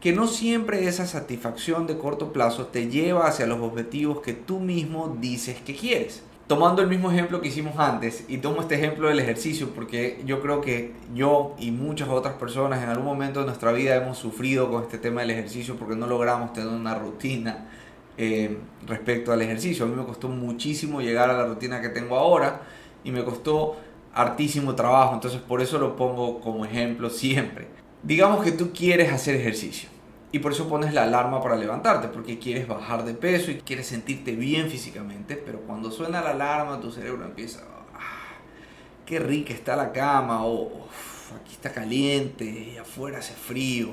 Que 0.00 0.12
no 0.12 0.28
siempre 0.28 0.86
esa 0.86 1.04
satisfacción 1.04 1.88
de 1.88 1.98
corto 1.98 2.32
plazo 2.32 2.66
te 2.66 2.86
lleva 2.86 3.26
hacia 3.26 3.48
los 3.48 3.58
objetivos 3.58 4.20
que 4.20 4.32
tú 4.32 4.60
mismo 4.60 5.16
dices 5.20 5.60
que 5.62 5.74
quieres 5.74 6.22
tomando 6.46 6.80
el 6.80 6.88
mismo 6.88 7.10
ejemplo 7.10 7.40
que 7.40 7.48
hicimos 7.48 7.78
antes, 7.78 8.24
y 8.28 8.38
tomo 8.38 8.60
este 8.60 8.76
ejemplo 8.76 9.08
del 9.08 9.18
ejercicio 9.18 9.70
porque 9.74 10.22
yo 10.24 10.40
creo 10.40 10.60
que 10.60 10.92
yo 11.14 11.54
y 11.58 11.72
muchas 11.72 12.08
otras 12.08 12.34
personas 12.34 12.82
en 12.82 12.88
algún 12.88 13.06
momento 13.06 13.40
de 13.40 13.46
nuestra 13.46 13.72
vida 13.72 13.96
hemos 13.96 14.18
sufrido 14.18 14.70
con 14.70 14.82
este 14.82 14.98
tema 14.98 15.22
del 15.22 15.32
ejercicio 15.32 15.76
porque 15.76 15.96
no 15.96 16.06
logramos 16.06 16.52
tener 16.52 16.68
una 16.68 16.94
rutina 16.94 17.66
eh, 18.16 18.58
respecto 18.86 19.32
al 19.32 19.42
ejercicio. 19.42 19.84
A 19.84 19.88
mí 19.88 19.96
me 19.96 20.04
costó 20.04 20.28
muchísimo 20.28 21.00
llegar 21.00 21.30
a 21.30 21.32
la 21.32 21.46
rutina 21.46 21.80
que 21.80 21.88
tengo 21.88 22.16
ahora 22.16 22.62
y 23.02 23.10
me 23.10 23.24
costó 23.24 23.76
hartísimo 24.14 24.74
trabajo, 24.74 25.14
entonces 25.14 25.40
por 25.40 25.60
eso 25.60 25.78
lo 25.78 25.96
pongo 25.96 26.40
como 26.40 26.64
ejemplo 26.64 27.10
siempre. 27.10 27.66
Digamos 28.02 28.44
que 28.44 28.52
tú 28.52 28.70
quieres 28.72 29.12
hacer 29.12 29.34
ejercicio 29.34 29.95
y 30.32 30.38
por 30.40 30.52
eso 30.52 30.68
pones 30.68 30.92
la 30.92 31.04
alarma 31.04 31.42
para 31.42 31.56
levantarte, 31.56 32.08
porque 32.08 32.38
quieres 32.38 32.66
bajar 32.66 33.04
de 33.04 33.14
peso 33.14 33.50
y 33.50 33.56
quieres 33.56 33.86
sentirte 33.86 34.34
bien 34.34 34.68
físicamente, 34.68 35.36
pero 35.36 35.60
cuando 35.60 35.90
suena 35.90 36.20
la 36.20 36.30
alarma 36.30 36.80
tu 36.80 36.90
cerebro 36.90 37.24
empieza, 37.24 37.60
ah, 37.94 38.38
qué 39.04 39.18
rica 39.18 39.54
está 39.54 39.76
la 39.76 39.92
cama, 39.92 40.44
o 40.44 40.88
aquí 41.40 41.52
está 41.52 41.72
caliente, 41.72 42.44
y 42.44 42.76
afuera 42.76 43.18
hace 43.18 43.34
frío. 43.34 43.90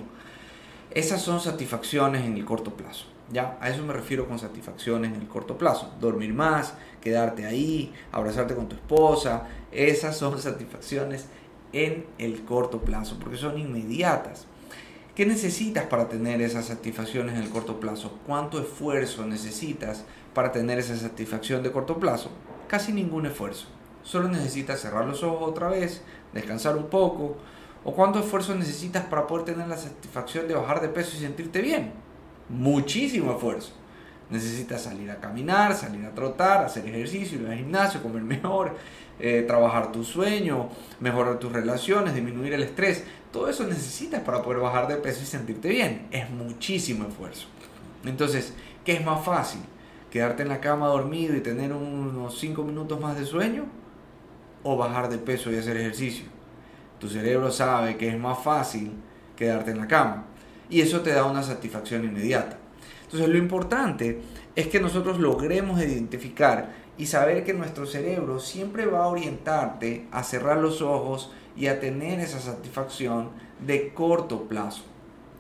Esas 0.92 1.22
son 1.22 1.40
satisfacciones 1.40 2.24
en 2.24 2.36
el 2.36 2.46
corto 2.46 2.72
plazo. 2.72 3.06
¿ya? 3.32 3.58
A 3.62 3.70
eso 3.70 3.84
me 3.84 3.94
refiero 3.94 4.28
con 4.28 4.40
satisfacciones 4.40 5.14
en 5.14 5.22
el 5.22 5.28
corto 5.28 5.58
plazo. 5.58 5.92
Dormir 6.00 6.34
más, 6.34 6.76
quedarte 7.02 7.46
ahí, 7.46 7.94
abrazarte 8.12 8.56
con 8.56 8.68
tu 8.68 8.76
esposa. 8.76 9.48
Esas 9.72 10.18
son 10.18 10.40
satisfacciones 10.42 11.28
en 11.74 12.06
el 12.18 12.44
corto 12.44 12.82
plazo, 12.82 13.18
porque 13.20 13.38
son 13.38 13.58
inmediatas. 13.58 14.48
¿Qué 15.16 15.28
necesitas 15.28 15.86
para 15.86 16.10
tener 16.10 16.42
esas 16.42 16.66
satisfacciones 16.66 17.36
en 17.36 17.44
el 17.44 17.50
corto 17.52 17.80
plazo? 17.80 18.18
¿Cuánto 18.26 18.60
esfuerzo 18.60 19.28
necesitas 19.28 20.06
para 20.34 20.52
tener 20.52 20.80
esa 20.80 20.98
satisfacción 20.98 21.62
de 21.62 21.72
corto 21.72 22.00
plazo? 22.00 22.32
Casi 22.68 22.92
ningún 22.92 23.28
esfuerzo. 23.28 23.68
Solo 24.02 24.28
necesitas 24.28 24.80
cerrar 24.80 25.06
los 25.06 25.22
ojos 25.22 25.48
otra 25.48 25.68
vez, 25.70 26.02
descansar 26.34 26.76
un 26.76 26.88
poco. 26.88 27.38
¿O 27.84 27.94
cuánto 27.94 28.18
esfuerzo 28.18 28.56
necesitas 28.56 29.06
para 29.06 29.28
poder 29.28 29.46
tener 29.46 29.68
la 29.68 29.78
satisfacción 29.78 30.48
de 30.48 30.56
bajar 30.56 30.82
de 30.82 30.90
peso 30.90 31.16
y 31.16 31.20
sentirte 31.20 31.62
bien? 31.62 31.92
Muchísimo 32.50 33.34
esfuerzo. 33.34 33.74
Necesitas 34.32 34.82
salir 34.82 35.12
a 35.12 35.20
caminar, 35.20 35.76
salir 35.76 36.08
a 36.08 36.16
trotar, 36.16 36.66
hacer 36.66 36.88
ejercicio, 36.88 37.40
ir 37.40 37.48
al 37.48 37.58
gimnasio, 37.58 38.02
comer 38.02 38.24
mejor, 38.24 38.76
eh, 39.20 39.44
trabajar 39.46 39.92
tu 39.92 40.04
sueño, 40.04 40.70
mejorar 41.00 41.38
tus 41.38 41.52
relaciones, 41.52 42.16
disminuir 42.16 42.54
el 42.54 42.64
estrés. 42.64 43.04
Todo 43.34 43.50
eso 43.50 43.66
necesitas 43.66 44.22
para 44.22 44.42
poder 44.42 44.62
bajar 44.62 44.88
de 44.88 44.96
peso 44.96 45.22
y 45.24 45.26
sentirte 45.26 45.68
bien. 45.68 46.08
Es 46.12 46.30
muchísimo 46.30 47.06
esfuerzo. 47.06 47.48
Entonces, 48.06 48.54
¿qué 48.86 48.94
es 48.94 49.06
más 49.06 49.26
fácil? 49.26 49.60
¿Quedarte 50.10 50.44
en 50.44 50.50
la 50.50 50.62
cama 50.62 50.88
dormido 50.88 51.36
y 51.36 51.42
tener 51.42 51.74
unos 51.74 52.40
5 52.40 52.64
minutos 52.64 53.02
más 53.02 53.20
de 53.20 53.26
sueño? 53.26 53.66
o 54.64 54.78
bajar 54.78 55.10
de 55.10 55.18
peso 55.18 55.52
y 55.52 55.58
hacer 55.58 55.78
ejercicio. 55.78 56.26
Tu 57.00 57.10
cerebro 57.10 57.52
sabe 57.52 57.98
que 57.98 58.08
es 58.08 58.18
más 58.18 58.40
fácil 58.40 58.94
quedarte 59.36 59.72
en 59.72 59.80
la 59.80 59.88
cama 59.88 60.26
y 60.70 60.82
eso 60.82 61.02
te 61.02 61.12
da 61.12 61.26
una 61.26 61.44
satisfacción 61.44 62.06
inmediata. 62.06 62.58
Entonces 63.04 63.30
lo 63.30 63.38
importante 63.38 64.22
es 64.56 64.68
que 64.68 64.80
nosotros 64.80 65.20
logremos 65.20 65.82
identificar 65.82 66.82
y 66.98 67.06
saber 67.08 67.44
que 67.44 67.54
nuestro 67.54 67.86
cerebro 67.86 68.40
siempre 68.40 68.86
va 68.86 69.04
a 69.04 69.08
orientarte 69.08 70.08
a 70.12 70.24
cerrar 70.24 70.58
los 70.58 70.82
ojos 70.82 71.32
y 71.56 71.68
a 71.68 71.80
tener 71.80 72.20
esa 72.20 72.40
satisfacción 72.40 73.30
de 73.66 73.94
corto 73.94 74.44
plazo. 74.44 74.84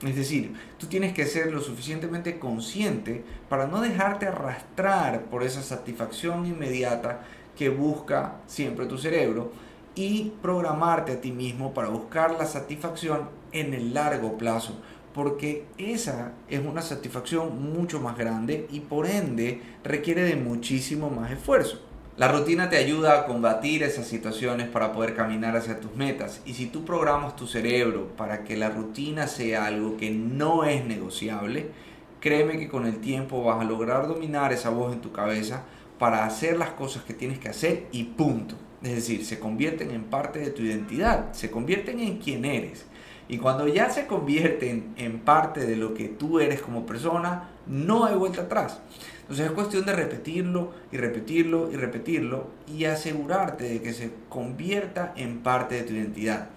Es 0.05 0.15
decir, 0.15 0.53
tú 0.77 0.87
tienes 0.87 1.13
que 1.13 1.25
ser 1.25 1.51
lo 1.51 1.61
suficientemente 1.61 2.37
consciente 2.37 3.23
para 3.47 3.67
no 3.67 3.79
dejarte 3.79 4.27
arrastrar 4.27 5.23
por 5.25 5.43
esa 5.43 5.61
satisfacción 5.61 6.45
inmediata 6.45 7.21
que 7.57 7.69
busca 7.69 8.35
siempre 8.45 8.85
tu 8.85 8.97
cerebro 8.97 9.51
y 9.95 10.33
programarte 10.41 11.13
a 11.13 11.21
ti 11.21 11.31
mismo 11.31 11.73
para 11.73 11.89
buscar 11.89 12.31
la 12.31 12.45
satisfacción 12.45 13.29
en 13.51 13.73
el 13.73 13.93
largo 13.93 14.37
plazo, 14.37 14.73
porque 15.13 15.65
esa 15.77 16.33
es 16.49 16.59
una 16.59 16.81
satisfacción 16.81 17.71
mucho 17.73 18.01
más 18.01 18.17
grande 18.17 18.67
y 18.71 18.81
por 18.81 19.05
ende 19.05 19.61
requiere 19.83 20.23
de 20.23 20.35
muchísimo 20.35 21.09
más 21.09 21.31
esfuerzo. 21.31 21.79
La 22.15 22.27
rutina 22.27 22.69
te 22.69 22.77
ayuda 22.77 23.17
a 23.17 23.25
combatir 23.25 23.81
esas 23.81 24.05
situaciones 24.05 24.67
para 24.67 24.91
poder 24.91 25.15
caminar 25.15 25.57
hacia 25.57 25.79
tus 25.79 25.95
metas. 25.95 26.41
Y 26.45 26.53
si 26.53 26.67
tú 26.67 26.85
programas 26.85 27.35
tu 27.35 27.47
cerebro 27.47 28.09
para 28.15 28.43
que 28.43 28.55
la 28.55 28.69
rutina 28.69 29.25
sea 29.25 29.65
algo 29.65 29.97
que 29.97 30.11
no 30.11 30.63
es 30.63 30.85
negociable, 30.85 31.71
créeme 32.19 32.59
que 32.59 32.69
con 32.69 32.85
el 32.85 32.99
tiempo 32.99 33.43
vas 33.43 33.59
a 33.59 33.63
lograr 33.63 34.07
dominar 34.07 34.53
esa 34.53 34.69
voz 34.69 34.93
en 34.93 35.01
tu 35.01 35.11
cabeza 35.11 35.63
para 35.97 36.23
hacer 36.23 36.59
las 36.59 36.69
cosas 36.69 37.01
que 37.01 37.15
tienes 37.15 37.39
que 37.39 37.49
hacer 37.49 37.87
y 37.91 38.03
punto. 38.03 38.57
Es 38.83 38.93
decir, 38.93 39.25
se 39.25 39.39
convierten 39.39 39.89
en 39.89 40.03
parte 40.03 40.37
de 40.37 40.51
tu 40.51 40.61
identidad, 40.61 41.33
se 41.33 41.49
convierten 41.49 41.99
en 41.99 42.19
quien 42.19 42.45
eres. 42.45 42.85
Y 43.27 43.39
cuando 43.39 43.67
ya 43.67 43.89
se 43.89 44.05
convierten 44.05 44.93
en 44.97 45.21
parte 45.21 45.65
de 45.65 45.77
lo 45.77 45.95
que 45.95 46.09
tú 46.09 46.39
eres 46.39 46.61
como 46.61 46.85
persona, 46.85 47.49
no 47.65 48.05
hay 48.05 48.13
vuelta 48.13 48.43
atrás. 48.43 48.81
Entonces 49.23 49.47
es 49.47 49.51
cuestión 49.53 49.85
de 49.85 49.93
repetirlo 49.93 50.71
y 50.91 50.97
repetirlo 50.97 51.71
y 51.71 51.77
repetirlo 51.77 52.47
y 52.67 52.85
asegurarte 52.85 53.63
de 53.65 53.81
que 53.81 53.93
se 53.93 54.11
convierta 54.29 55.13
en 55.15 55.39
parte 55.39 55.75
de 55.75 55.83
tu 55.83 55.93
identidad. 55.93 56.49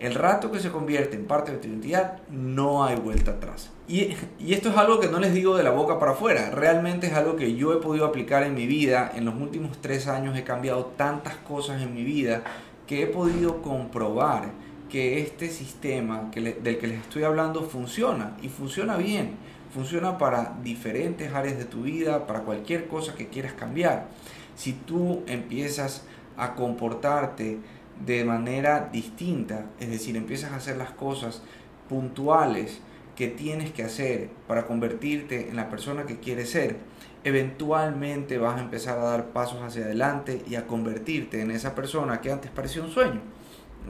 El 0.00 0.14
rato 0.14 0.52
que 0.52 0.60
se 0.60 0.70
convierte 0.70 1.16
en 1.16 1.26
parte 1.26 1.52
de 1.52 1.58
tu 1.58 1.66
identidad, 1.66 2.18
no 2.30 2.84
hay 2.84 2.96
vuelta 2.96 3.32
atrás. 3.32 3.70
Y, 3.88 4.14
esto 4.48 4.68
es 4.68 4.76
algo 4.76 5.00
que 5.00 5.08
no 5.08 5.18
les 5.18 5.34
digo 5.34 5.56
de 5.56 5.64
la 5.64 5.70
boca 5.70 5.98
para 5.98 6.12
afuera, 6.12 6.50
realmente 6.50 7.08
es 7.08 7.14
algo 7.14 7.34
que 7.34 7.54
yo 7.54 7.72
he 7.72 7.78
podido 7.78 8.04
aplicar 8.04 8.44
en 8.44 8.54
mi 8.54 8.66
vida. 8.66 9.10
En 9.14 9.24
los 9.24 9.34
últimos 9.34 9.78
tres 9.80 10.06
años 10.06 10.36
he 10.36 10.44
cambiado 10.44 10.86
tantas 10.96 11.34
cosas 11.36 11.82
en 11.82 11.94
mi 11.94 12.04
vida 12.04 12.42
que 12.86 13.02
he 13.02 13.06
podido 13.06 13.60
comprobar 13.62 14.50
que 14.88 15.20
este 15.20 15.50
sistema 15.50 16.30
del 16.32 16.78
que 16.78 16.86
les 16.86 17.00
estoy 17.00 17.24
hablando 17.24 17.62
funciona 17.62 18.36
y 18.40 18.48
funciona 18.48 18.96
bien 18.96 19.36
funciona 19.72 20.18
para 20.18 20.56
diferentes 20.62 21.32
áreas 21.32 21.58
de 21.58 21.64
tu 21.64 21.82
vida, 21.82 22.26
para 22.26 22.40
cualquier 22.40 22.88
cosa 22.88 23.14
que 23.14 23.28
quieras 23.28 23.52
cambiar. 23.52 24.08
Si 24.56 24.72
tú 24.72 25.22
empiezas 25.26 26.04
a 26.36 26.54
comportarte 26.54 27.58
de 28.04 28.24
manera 28.24 28.88
distinta, 28.92 29.66
es 29.80 29.90
decir, 29.90 30.16
empiezas 30.16 30.52
a 30.52 30.56
hacer 30.56 30.76
las 30.76 30.90
cosas 30.90 31.42
puntuales 31.88 32.80
que 33.16 33.28
tienes 33.28 33.72
que 33.72 33.82
hacer 33.82 34.30
para 34.46 34.66
convertirte 34.66 35.48
en 35.48 35.56
la 35.56 35.68
persona 35.68 36.06
que 36.06 36.20
quieres 36.20 36.50
ser, 36.50 36.76
eventualmente 37.24 38.38
vas 38.38 38.58
a 38.58 38.62
empezar 38.62 38.98
a 38.98 39.04
dar 39.04 39.30
pasos 39.30 39.60
hacia 39.62 39.84
adelante 39.84 40.42
y 40.48 40.54
a 40.54 40.66
convertirte 40.66 41.40
en 41.40 41.50
esa 41.50 41.74
persona 41.74 42.20
que 42.20 42.30
antes 42.30 42.50
parecía 42.50 42.82
un 42.82 42.90
sueño. 42.90 43.20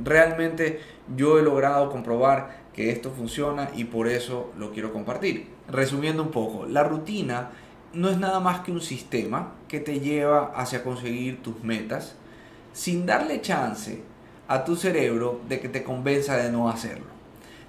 Realmente 0.02 0.80
yo 1.14 1.38
he 1.38 1.42
logrado 1.42 1.90
comprobar 1.90 2.67
que 2.78 2.92
esto 2.92 3.11
funciona 3.11 3.70
y 3.75 3.87
por 3.87 4.06
eso 4.06 4.52
lo 4.56 4.70
quiero 4.70 4.92
compartir. 4.92 5.49
Resumiendo 5.66 6.23
un 6.23 6.30
poco, 6.30 6.64
la 6.64 6.85
rutina 6.85 7.50
no 7.92 8.08
es 8.08 8.18
nada 8.18 8.38
más 8.38 8.61
que 8.61 8.70
un 8.70 8.81
sistema 8.81 9.55
que 9.66 9.81
te 9.81 9.98
lleva 9.98 10.53
hacia 10.55 10.85
conseguir 10.85 11.42
tus 11.42 11.61
metas 11.64 12.14
sin 12.72 13.05
darle 13.05 13.40
chance 13.40 14.00
a 14.46 14.64
tu 14.64 14.76
cerebro 14.76 15.40
de 15.48 15.59
que 15.59 15.68
te 15.68 15.83
convenza 15.83 16.37
de 16.37 16.53
no 16.53 16.68
hacerlo. 16.68 17.07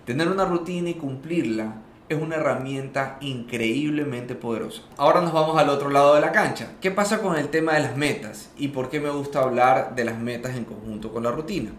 Tener 0.05 0.27
una 0.27 0.45
rutina 0.45 0.91
y 0.91 0.93
cumplirla 0.93 1.77
es 2.07 2.21
una 2.21 2.35
herramienta 2.35 3.17
increíblemente 3.19 4.35
poderosa. 4.35 4.83
Ahora 4.95 5.21
nos 5.21 5.33
vamos 5.33 5.57
al 5.57 5.69
otro 5.69 5.89
lado 5.89 6.13
de 6.13 6.21
la 6.21 6.31
cancha. 6.31 6.73
¿Qué 6.81 6.91
pasa 6.91 7.19
con 7.19 7.35
el 7.35 7.49
tema 7.49 7.73
de 7.73 7.79
las 7.79 7.97
metas? 7.97 8.51
¿Y 8.59 8.67
por 8.67 8.91
qué 8.91 8.99
me 8.99 9.09
gusta 9.09 9.41
hablar 9.41 9.95
de 9.95 10.05
las 10.05 10.19
metas 10.19 10.55
en 10.55 10.65
conjunto 10.65 11.11
con 11.11 11.23
la 11.23 11.31
rutina? 11.31 11.71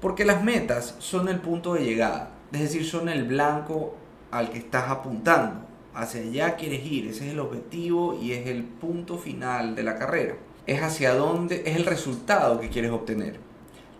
Porque 0.00 0.24
las 0.24 0.42
metas 0.42 0.96
son 0.98 1.28
el 1.28 1.38
punto 1.38 1.74
de 1.74 1.84
llegada, 1.84 2.33
es 2.54 2.60
decir, 2.60 2.84
son 2.84 3.08
el 3.08 3.24
blanco 3.24 3.96
al 4.30 4.50
que 4.50 4.58
estás 4.58 4.88
apuntando. 4.88 5.66
Hacia 5.94 6.22
allá 6.22 6.56
quieres 6.56 6.84
ir, 6.84 7.06
ese 7.08 7.26
es 7.26 7.32
el 7.32 7.40
objetivo 7.40 8.18
y 8.20 8.32
es 8.32 8.46
el 8.46 8.64
punto 8.64 9.16
final 9.16 9.74
de 9.74 9.82
la 9.84 9.96
carrera. 9.96 10.36
Es 10.66 10.82
hacia 10.82 11.14
dónde, 11.14 11.62
es 11.66 11.76
el 11.76 11.86
resultado 11.86 12.60
que 12.60 12.68
quieres 12.68 12.90
obtener. 12.90 13.38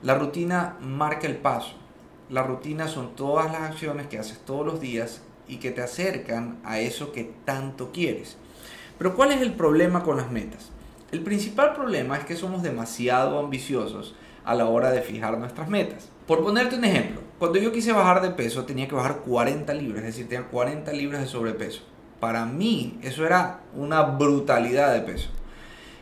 La 0.02 0.14
rutina 0.14 0.76
marca 0.80 1.26
el 1.26 1.36
paso. 1.36 1.74
La 2.30 2.42
rutina 2.42 2.88
son 2.88 3.14
todas 3.14 3.52
las 3.52 3.62
acciones 3.62 4.06
que 4.06 4.18
haces 4.18 4.38
todos 4.38 4.66
los 4.66 4.80
días 4.80 5.22
y 5.46 5.58
que 5.58 5.70
te 5.70 5.82
acercan 5.82 6.58
a 6.64 6.80
eso 6.80 7.12
que 7.12 7.32
tanto 7.44 7.92
quieres. 7.92 8.36
Pero 8.98 9.14
¿cuál 9.14 9.32
es 9.32 9.40
el 9.40 9.52
problema 9.52 10.02
con 10.02 10.16
las 10.16 10.30
metas? 10.30 10.70
El 11.12 11.22
principal 11.22 11.74
problema 11.74 12.16
es 12.16 12.24
que 12.24 12.34
somos 12.34 12.62
demasiado 12.62 13.38
ambiciosos 13.38 14.14
a 14.44 14.54
la 14.54 14.66
hora 14.66 14.90
de 14.90 15.02
fijar 15.02 15.38
nuestras 15.38 15.68
metas. 15.68 16.08
Por 16.26 16.42
ponerte 16.42 16.76
un 16.76 16.84
ejemplo, 16.84 17.20
cuando 17.38 17.58
yo 17.58 17.72
quise 17.72 17.92
bajar 17.92 18.22
de 18.22 18.30
peso 18.30 18.64
tenía 18.64 18.88
que 18.88 18.94
bajar 18.94 19.18
40 19.18 19.72
libras, 19.74 19.98
es 20.04 20.06
decir, 20.06 20.28
tenía 20.28 20.46
40 20.46 20.92
libras 20.92 21.20
de 21.20 21.26
sobrepeso. 21.26 21.82
Para 22.20 22.44
mí 22.46 22.98
eso 23.02 23.26
era 23.26 23.60
una 23.74 24.02
brutalidad 24.02 24.92
de 24.92 25.00
peso. 25.00 25.28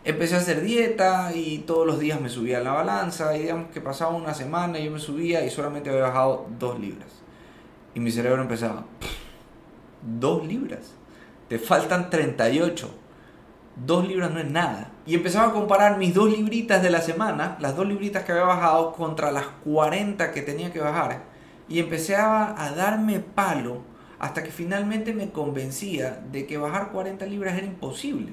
Empecé 0.05 0.35
a 0.35 0.39
hacer 0.39 0.63
dieta 0.63 1.33
y 1.35 1.59
todos 1.59 1.87
los 1.87 2.01
días 2.01 2.21
me 2.21 2.29
subía 2.29 2.59
a 2.59 2.63
la 2.63 2.73
balanza 2.73 3.37
y 3.37 3.43
digamos 3.43 3.71
que 3.71 3.81
pasaba 3.81 4.15
una 4.15 4.35
semana 4.35 4.79
y 4.79 4.85
yo 4.85 4.91
me 4.91 4.99
subía 4.99 5.45
y 5.45 5.51
solamente 5.51 5.91
había 5.91 6.03
bajado 6.03 6.47
2 6.59 6.81
libras. 6.81 7.09
Y 7.95 8.01
mi 8.01 8.11
cerebro 8.11 8.43
empezaba, 8.43 8.85
2 10.03 10.47
libras, 10.47 10.95
te 11.49 11.59
faltan 11.59 12.11
38 12.11 13.03
dos 13.77 14.07
libras 14.07 14.31
no 14.31 14.41
es 14.41 14.51
nada. 14.51 14.91
Y 15.05 15.15
empezaba 15.15 15.49
a 15.49 15.53
comparar 15.53 15.99
mis 15.99 16.15
dos 16.15 16.31
libritas 16.31 16.83
de 16.83 16.91
la 16.91 17.01
semana, 17.01 17.57
las 17.61 17.75
dos 17.75 17.87
libritas 17.87 18.25
que 18.25 18.33
había 18.33 18.45
bajado, 18.45 18.93
contra 18.93 19.33
las 19.33 19.47
40 19.65 20.33
que 20.33 20.43
tenía 20.43 20.73
que 20.73 20.79
bajar. 20.79 21.25
Y 21.69 21.81
empecé 21.81 22.17
a, 22.17 22.73
darme 22.77 23.21
palo 23.21 23.79
hasta 24.19 24.45
que 24.45 24.53
finalmente 24.53 25.13
me 25.13 25.31
convencía 25.31 26.23
de 26.31 26.47
que 26.47 26.57
bajar 26.57 26.93
40 26.93 27.27
libras 27.27 27.57
era 27.57 27.67
imposible. 27.67 28.33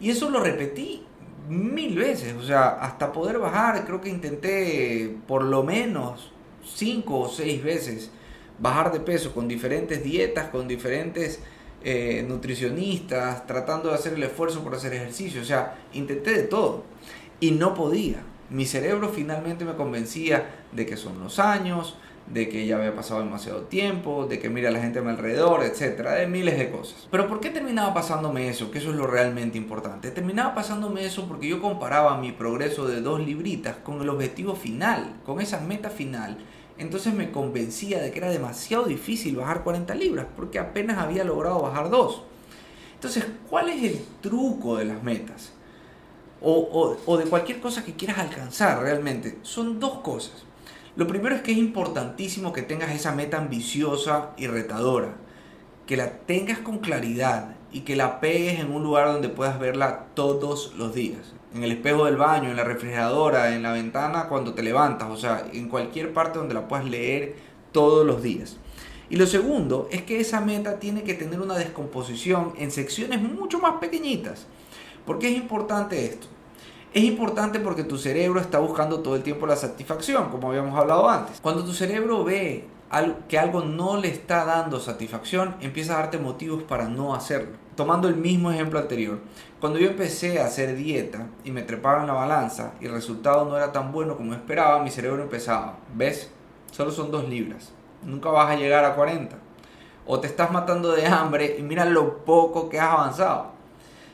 Y 0.00 0.10
eso 0.10 0.30
lo 0.30 0.40
repetí 0.40 1.04
mil 1.48 1.96
veces, 1.96 2.34
o 2.34 2.42
sea, 2.42 2.68
hasta 2.68 3.10
poder 3.10 3.38
bajar, 3.38 3.84
creo 3.84 4.00
que 4.00 4.10
intenté 4.10 5.16
por 5.26 5.42
lo 5.42 5.64
menos 5.64 6.30
cinco 6.62 7.20
o 7.20 7.28
seis 7.28 7.64
veces 7.64 8.10
bajar 8.58 8.92
de 8.92 9.00
peso 9.00 9.32
con 9.32 9.48
diferentes 9.48 10.04
dietas, 10.04 10.48
con 10.48 10.68
diferentes 10.68 11.40
eh, 11.84 12.24
nutricionistas, 12.26 13.46
tratando 13.46 13.88
de 13.90 13.94
hacer 13.94 14.14
el 14.14 14.22
esfuerzo 14.22 14.62
por 14.62 14.74
hacer 14.74 14.94
ejercicio. 14.94 15.42
O 15.42 15.44
sea, 15.44 15.78
intenté 15.92 16.32
de 16.32 16.42
todo 16.42 16.84
y 17.40 17.52
no 17.52 17.74
podía. 17.74 18.22
Mi 18.50 18.64
cerebro 18.66 19.10
finalmente 19.10 19.64
me 19.64 19.74
convencía 19.74 20.64
de 20.72 20.86
que 20.86 20.96
son 20.96 21.20
los 21.20 21.38
años, 21.38 21.96
de 22.32 22.48
que 22.48 22.66
ya 22.66 22.76
había 22.76 22.94
pasado 22.94 23.20
demasiado 23.20 23.62
tiempo, 23.62 24.26
de 24.26 24.38
que 24.38 24.48
mira 24.48 24.70
la 24.70 24.80
gente 24.80 24.98
a 24.98 25.02
mi 25.02 25.10
alrededor, 25.10 25.62
etcétera, 25.62 26.12
de 26.12 26.26
miles 26.26 26.58
de 26.58 26.70
cosas. 26.70 27.08
Pero 27.10 27.28
¿por 27.28 27.40
qué 27.40 27.50
terminaba 27.50 27.94
pasándome 27.94 28.48
eso? 28.48 28.70
Que 28.70 28.78
eso 28.78 28.90
es 28.90 28.96
lo 28.96 29.06
realmente 29.06 29.58
importante. 29.58 30.10
Terminaba 30.10 30.54
pasándome 30.54 31.04
eso 31.04 31.26
porque 31.26 31.48
yo 31.48 31.60
comparaba 31.60 32.18
mi 32.18 32.32
progreso 32.32 32.86
de 32.86 33.00
dos 33.00 33.20
libritas 33.20 33.76
con 33.76 34.00
el 34.02 34.08
objetivo 34.08 34.54
final, 34.54 35.16
con 35.24 35.40
esa 35.40 35.60
meta 35.60 35.90
final 35.90 36.38
entonces 36.78 37.12
me 37.12 37.30
convencía 37.30 38.00
de 38.00 38.10
que 38.10 38.18
era 38.18 38.30
demasiado 38.30 38.84
difícil 38.84 39.36
bajar 39.36 39.64
40 39.64 39.94
libras 39.94 40.26
porque 40.36 40.58
apenas 40.58 40.98
había 40.98 41.24
logrado 41.24 41.60
bajar 41.60 41.90
2. 41.90 42.22
Entonces, 42.94 43.26
¿cuál 43.48 43.68
es 43.68 43.82
el 43.82 44.04
truco 44.20 44.76
de 44.76 44.84
las 44.84 45.02
metas? 45.02 45.52
O, 46.40 46.96
o, 47.04 47.16
de 47.16 47.24
cualquier 47.24 47.60
cosa 47.60 47.84
que 47.84 47.94
quieras 47.94 48.18
alcanzar 48.18 48.80
realmente. 48.80 49.38
Son 49.42 49.80
dos 49.80 49.98
cosas. 49.98 50.44
Lo 50.94 51.06
primero 51.06 51.34
es 51.34 51.42
que 51.42 51.52
es 51.52 51.58
importantísimo 51.58 52.52
que 52.52 52.62
tengas 52.62 52.90
esa 52.90 53.12
meta 53.12 53.38
ambiciosa 53.38 54.30
y 54.36 54.46
retadora. 54.46 55.14
Que 55.88 55.96
la 55.96 56.12
tengas 56.20 56.60
con 56.60 56.78
claridad 56.78 57.56
y 57.72 57.80
que 57.80 57.96
la 57.96 58.20
pegues 58.20 58.60
en 58.60 58.70
un 58.70 58.84
lugar 58.84 59.08
donde 59.08 59.28
puedas 59.28 59.58
verla 59.58 60.04
todos 60.14 60.72
los 60.76 60.94
días 60.94 61.34
en 61.54 61.64
el 61.64 61.72
espejo 61.72 62.04
del 62.04 62.16
baño, 62.16 62.50
en 62.50 62.56
la 62.56 62.64
refrigeradora, 62.64 63.54
en 63.54 63.62
la 63.62 63.72
ventana 63.72 64.28
cuando 64.28 64.54
te 64.54 64.62
levantas, 64.62 65.08
o 65.10 65.16
sea, 65.16 65.46
en 65.52 65.68
cualquier 65.68 66.12
parte 66.12 66.38
donde 66.38 66.54
la 66.54 66.68
puedas 66.68 66.84
leer 66.84 67.36
todos 67.72 68.06
los 68.06 68.22
días. 68.22 68.56
Y 69.10 69.16
lo 69.16 69.26
segundo 69.26 69.88
es 69.90 70.02
que 70.02 70.20
esa 70.20 70.40
meta 70.40 70.78
tiene 70.78 71.02
que 71.02 71.14
tener 71.14 71.40
una 71.40 71.56
descomposición 71.56 72.52
en 72.58 72.70
secciones 72.70 73.22
mucho 73.22 73.58
más 73.58 73.74
pequeñitas. 73.80 74.46
¿Por 75.06 75.18
qué 75.18 75.28
es 75.28 75.36
importante 75.36 76.04
esto? 76.04 76.26
Es 76.92 77.04
importante 77.04 77.60
porque 77.60 77.84
tu 77.84 77.96
cerebro 77.96 78.40
está 78.40 78.58
buscando 78.58 79.00
todo 79.00 79.16
el 79.16 79.22
tiempo 79.22 79.46
la 79.46 79.56
satisfacción, 79.56 80.28
como 80.30 80.50
habíamos 80.50 80.78
hablado 80.78 81.08
antes. 81.08 81.40
Cuando 81.40 81.64
tu 81.64 81.72
cerebro 81.72 82.24
ve 82.24 82.64
que 83.28 83.38
algo 83.38 83.62
no 83.62 83.98
le 83.98 84.08
está 84.08 84.44
dando 84.44 84.80
satisfacción, 84.80 85.56
empieza 85.60 85.94
a 85.94 86.00
darte 86.00 86.18
motivos 86.18 86.62
para 86.62 86.88
no 86.88 87.14
hacerlo. 87.14 87.56
Tomando 87.76 88.08
el 88.08 88.16
mismo 88.16 88.50
ejemplo 88.50 88.78
anterior, 88.78 89.20
cuando 89.60 89.78
yo 89.78 89.90
empecé 89.90 90.40
a 90.40 90.46
hacer 90.46 90.74
dieta 90.74 91.26
y 91.44 91.50
me 91.50 91.62
trepaba 91.62 92.00
en 92.00 92.06
la 92.06 92.14
balanza 92.14 92.72
y 92.80 92.86
el 92.86 92.92
resultado 92.92 93.44
no 93.44 93.56
era 93.56 93.72
tan 93.72 93.92
bueno 93.92 94.16
como 94.16 94.32
esperaba, 94.32 94.82
mi 94.82 94.90
cerebro 94.90 95.22
empezaba, 95.22 95.76
¿ves? 95.94 96.30
Solo 96.72 96.90
son 96.90 97.10
dos 97.10 97.28
libras, 97.28 97.72
nunca 98.02 98.30
vas 98.30 98.50
a 98.50 98.56
llegar 98.56 98.84
a 98.84 98.94
40. 98.94 99.36
O 100.06 100.18
te 100.20 100.26
estás 100.26 100.50
matando 100.50 100.92
de 100.92 101.06
hambre 101.06 101.56
y 101.58 101.62
mira 101.62 101.84
lo 101.84 102.24
poco 102.24 102.70
que 102.70 102.80
has 102.80 102.90
avanzado. 102.90 103.52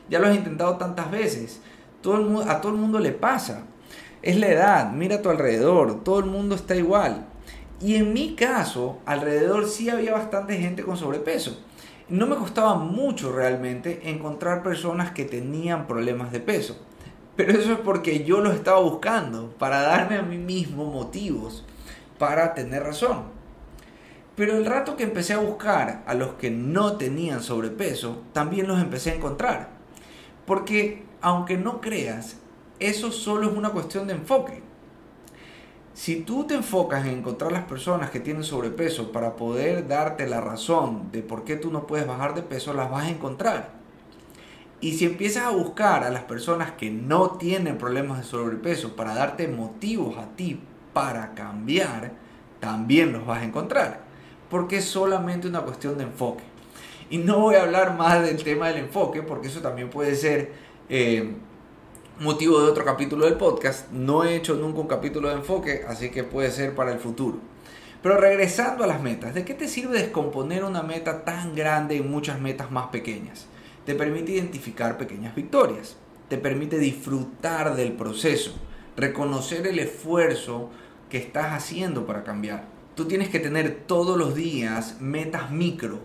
Ya 0.09 0.19
lo 0.19 0.27
has 0.27 0.35
intentado 0.35 0.75
tantas 0.75 1.09
veces, 1.09 1.61
todo 2.01 2.17
el, 2.17 2.49
a 2.49 2.59
todo 2.59 2.73
el 2.73 2.77
mundo 2.77 2.99
le 2.99 3.13
pasa. 3.13 3.63
Es 4.21 4.37
la 4.37 4.47
edad, 4.47 4.91
mira 4.91 5.15
a 5.15 5.21
tu 5.21 5.29
alrededor, 5.29 6.03
todo 6.03 6.19
el 6.19 6.25
mundo 6.25 6.55
está 6.55 6.75
igual 6.75 7.25
y 7.81 7.95
en 7.95 8.13
mi 8.13 8.35
caso, 8.35 8.99
alrededor 9.05 9.67
sí 9.67 9.89
había 9.89 10.13
bastante 10.13 10.57
gente 10.57 10.83
con 10.83 10.97
sobrepeso. 10.97 11.59
No 12.07 12.27
me 12.27 12.35
costaba 12.35 12.75
mucho 12.75 13.31
realmente 13.31 14.09
encontrar 14.09 14.63
personas 14.63 15.11
que 15.11 15.25
tenían 15.25 15.87
problemas 15.87 16.31
de 16.31 16.39
peso. 16.39 16.77
Pero 17.35 17.51
eso 17.51 17.73
es 17.73 17.79
porque 17.79 18.23
yo 18.23 18.39
los 18.39 18.55
estaba 18.55 18.79
buscando 18.79 19.49
para 19.57 19.81
darme 19.81 20.17
a 20.17 20.21
mí 20.21 20.37
mismo 20.37 20.85
motivos 20.85 21.65
para 22.17 22.53
tener 22.53 22.83
razón. 22.83 23.23
Pero 24.35 24.57
el 24.57 24.65
rato 24.65 24.95
que 24.95 25.03
empecé 25.03 25.33
a 25.33 25.39
buscar 25.39 26.03
a 26.05 26.13
los 26.13 26.33
que 26.35 26.51
no 26.51 26.97
tenían 26.97 27.41
sobrepeso, 27.41 28.23
también 28.33 28.67
los 28.67 28.81
empecé 28.81 29.11
a 29.11 29.15
encontrar. 29.15 29.69
Porque 30.45 31.03
aunque 31.21 31.57
no 31.57 31.81
creas, 31.81 32.37
eso 32.79 33.11
solo 33.11 33.49
es 33.49 33.57
una 33.57 33.71
cuestión 33.71 34.07
de 34.07 34.13
enfoque. 34.13 34.64
Si 35.95 36.17
tú 36.17 36.43
te 36.43 36.55
enfocas 36.55 37.05
en 37.05 37.19
encontrar 37.19 37.53
las 37.53 37.63
personas 37.63 38.09
que 38.09 38.19
tienen 38.19 38.43
sobrepeso 38.43 39.13
para 39.13 39.37
poder 39.37 39.87
darte 39.87 40.27
la 40.27 40.41
razón 40.41 41.09
de 41.13 41.21
por 41.21 41.45
qué 41.45 41.55
tú 41.55 41.71
no 41.71 41.87
puedes 41.87 42.05
bajar 42.05 42.35
de 42.35 42.41
peso, 42.41 42.73
las 42.73 42.91
vas 42.91 43.05
a 43.05 43.09
encontrar. 43.09 43.69
Y 44.81 44.97
si 44.97 45.05
empiezas 45.05 45.45
a 45.45 45.51
buscar 45.51 46.03
a 46.03 46.09
las 46.09 46.23
personas 46.23 46.71
que 46.71 46.91
no 46.91 47.37
tienen 47.37 47.77
problemas 47.77 48.17
de 48.17 48.25
sobrepeso 48.25 48.97
para 48.97 49.15
darte 49.15 49.47
motivos 49.47 50.17
a 50.17 50.35
ti 50.35 50.59
para 50.91 51.33
cambiar, 51.33 52.11
también 52.59 53.13
los 53.13 53.25
vas 53.25 53.41
a 53.41 53.45
encontrar. 53.45 54.01
Porque 54.49 54.79
es 54.79 54.85
solamente 54.85 55.47
una 55.47 55.61
cuestión 55.61 55.97
de 55.97 56.03
enfoque. 56.03 56.43
Y 57.09 57.19
no 57.19 57.39
voy 57.39 57.55
a 57.55 57.61
hablar 57.61 57.97
más 57.97 58.21
del 58.21 58.43
tema 58.43 58.67
del 58.67 58.79
enfoque, 58.79 59.21
porque 59.21 59.47
eso 59.47 59.61
también 59.61 59.89
puede 59.89 60.13
ser 60.15 60.51
eh, 60.89 61.35
motivo 62.19 62.61
de 62.61 62.69
otro 62.69 62.85
capítulo 62.85 63.25
del 63.25 63.35
podcast. 63.35 63.91
No 63.91 64.23
he 64.23 64.35
hecho 64.35 64.55
nunca 64.55 64.79
un 64.79 64.87
capítulo 64.87 65.29
de 65.29 65.35
enfoque, 65.35 65.83
así 65.87 66.09
que 66.09 66.23
puede 66.23 66.51
ser 66.51 66.75
para 66.75 66.91
el 66.91 66.99
futuro. 66.99 67.39
Pero 68.01 68.17
regresando 68.17 68.83
a 68.83 68.87
las 68.87 69.01
metas, 69.01 69.33
¿de 69.33 69.43
qué 69.43 69.53
te 69.53 69.67
sirve 69.67 69.97
descomponer 69.97 70.63
una 70.63 70.83
meta 70.83 71.25
tan 71.25 71.55
grande 71.55 71.97
en 71.97 72.09
muchas 72.09 72.39
metas 72.39 72.71
más 72.71 72.87
pequeñas? 72.87 73.47
Te 73.85 73.95
permite 73.95 74.33
identificar 74.33 74.97
pequeñas 74.97 75.35
victorias, 75.35 75.97
te 76.29 76.37
permite 76.37 76.77
disfrutar 76.79 77.75
del 77.75 77.93
proceso, 77.93 78.53
reconocer 78.95 79.67
el 79.67 79.79
esfuerzo 79.79 80.69
que 81.09 81.17
estás 81.17 81.53
haciendo 81.53 82.05
para 82.05 82.23
cambiar. 82.23 82.65
Tú 82.95 83.05
tienes 83.05 83.29
que 83.29 83.39
tener 83.39 83.83
todos 83.87 84.17
los 84.17 84.35
días 84.35 85.01
metas 85.01 85.51
micro, 85.51 85.99